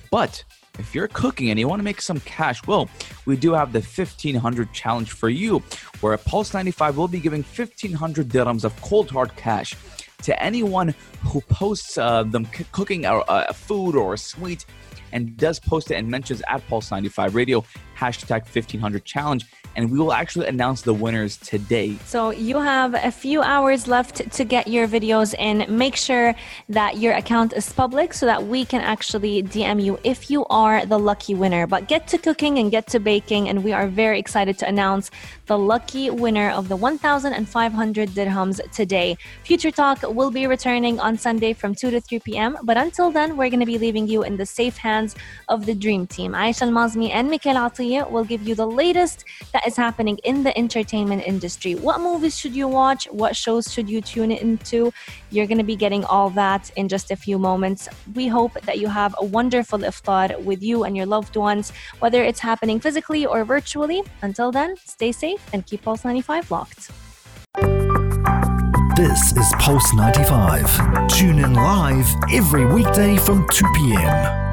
But 0.10 0.44
if 0.80 0.96
you're 0.96 1.08
cooking 1.10 1.50
and 1.50 1.60
you 1.60 1.68
want 1.68 1.80
to 1.80 1.84
make 1.84 2.02
some 2.02 2.20
cash, 2.22 2.66
well, 2.66 2.90
we 3.26 3.36
do 3.36 3.54
have 3.54 3.72
the 3.72 3.82
1500 3.82 4.74
challenge 4.74 5.12
for 5.12 5.30
you, 5.30 5.60
where 6.02 6.18
Pulse 6.18 6.54
95 6.54 6.98
will 6.98 7.08
be 7.08 7.20
giving 7.20 7.44
1500 7.44 8.30
dirhams 8.30 8.64
of 8.64 8.80
cold 8.82 9.12
hard 9.12 9.36
cash 9.36 9.76
to 10.24 10.42
anyone 10.42 10.96
who 11.26 11.42
posts 11.42 11.98
uh, 11.98 12.24
them 12.24 12.46
c- 12.46 12.66
cooking 12.72 13.06
a, 13.06 13.20
a 13.28 13.54
food 13.54 13.96
or 13.96 14.16
a 14.16 14.18
sweet 14.18 14.66
and 15.12 15.38
does 15.38 15.60
post 15.60 15.92
it 15.92 15.96
and 15.96 16.10
mentions 16.10 16.42
at 16.48 16.66
Pulse 16.68 16.92
95 16.92 17.36
Radio 17.36 17.64
hashtag 17.98 18.42
1500 18.42 19.04
challenge, 19.06 19.46
and 19.76 19.92
we 19.92 19.98
will 19.98 20.14
actually 20.14 20.48
announce 20.48 20.82
the 20.82 20.94
winners 20.94 21.38
today. 21.38 21.96
So 22.06 22.32
you 22.32 22.58
have 22.58 22.94
a 22.94 23.12
few 23.12 23.42
hours 23.42 23.88
left 23.88 24.32
to 24.32 24.44
get 24.44 24.68
your 24.68 24.88
videos 24.88 25.34
in. 25.38 25.66
Make 25.70 25.96
sure 25.96 26.36
that 26.70 26.98
your 26.98 27.14
account 27.14 27.54
is 27.54 27.72
public 27.72 28.14
so 28.14 28.26
that 28.26 28.46
we 28.46 28.66
can 28.66 28.82
actually 28.82 29.44
DM 29.44 29.84
you 29.84 30.00
if 30.04 30.30
you 30.30 30.46
are 30.46 30.86
the 30.86 31.00
lucky 31.00 31.34
winner. 31.34 31.68
But 31.68 31.88
get 31.88 32.08
to 32.10 32.18
cooking 32.18 32.60
and 32.60 32.72
get 32.72 32.88
to 32.88 33.00
baking, 33.00 33.50
and 33.50 33.64
we 33.64 33.72
are 33.74 33.88
very 33.88 34.20
excited 34.20 34.58
to 34.60 34.68
announce 34.68 35.12
the 35.50 35.58
lucky 35.58 36.12
winner 36.12 36.52
of 36.52 36.70
the 36.70 36.76
1,500 36.76 38.10
dirhams 38.10 38.62
today. 38.72 39.18
Future 39.44 39.72
Talk 39.72 40.04
will 40.04 40.30
be 40.30 40.46
returning 40.46 41.00
on 41.00 41.18
Sunday 41.18 41.54
from 41.54 41.74
2 41.74 41.90
to 41.90 42.00
3 42.00 42.20
p.m. 42.20 42.56
But 42.64 42.78
until 42.78 43.10
then, 43.10 43.36
we're 43.36 43.50
going 43.50 43.60
to 43.60 43.66
be 43.66 43.80
leaving 43.80 44.08
you 44.08 44.22
in 44.22 44.38
the 44.38 44.46
safe 44.46 44.78
hands 44.78 45.16
of 45.48 45.66
the 45.66 45.74
dream 45.74 46.06
team. 46.06 46.34
Aisha 46.34 46.62
Al-Mazmi 46.68 47.10
and 47.10 47.32
Mikhail 47.32 47.56
Atiya 47.56 48.12
will 48.12 48.24
give 48.24 48.48
you 48.48 48.54
the 48.54 48.68
latest 48.68 49.26
that 49.52 49.66
is 49.66 49.76
happening 49.76 50.20
in 50.24 50.44
the 50.44 50.56
entertainment 50.56 51.24
industry. 51.26 51.74
What 51.74 52.00
movies 52.00 52.38
should 52.38 52.56
you 52.56 52.68
watch? 52.68 53.06
What 53.06 53.36
shows 53.36 53.74
should 53.74 53.90
you 53.90 54.02
tune 54.02 54.32
into? 54.32 54.94
You're 55.32 55.48
going 55.48 55.58
to 55.58 55.64
be 55.64 55.76
getting 55.76 56.06
all 56.06 56.30
that 56.42 56.70
in 56.76 56.88
just 56.88 57.10
a 57.10 57.16
few 57.16 57.40
moments. 57.40 57.90
We 58.14 58.28
hope 58.28 58.54
that 58.68 58.78
you 58.78 58.88
have 58.88 59.16
a 59.18 59.26
wonderful 59.26 59.80
iftar 59.80 60.40
with 60.44 60.62
you 60.62 60.84
and 60.84 60.96
your 60.96 61.08
loved 61.08 61.36
ones, 61.36 61.74
whether 61.98 62.24
it's 62.24 62.40
happening 62.40 62.80
physically 62.80 63.26
or 63.26 63.44
virtually. 63.44 64.04
Until 64.22 64.52
then, 64.52 64.76
stay 64.86 65.12
safe 65.40 65.54
and 65.54 65.66
keep 65.66 65.82
Pulse 65.82 66.06
95 66.06 66.52
locked. 66.52 66.92
This 68.96 69.32
is 69.38 69.54
Pulse 69.60 69.94
95. 69.94 71.08
Tune 71.10 71.40
in 71.40 71.54
live 71.54 72.08
every 72.32 72.66
weekday 72.66 73.18
from 73.18 73.48
2 73.50 73.66
p.m. 73.76 74.49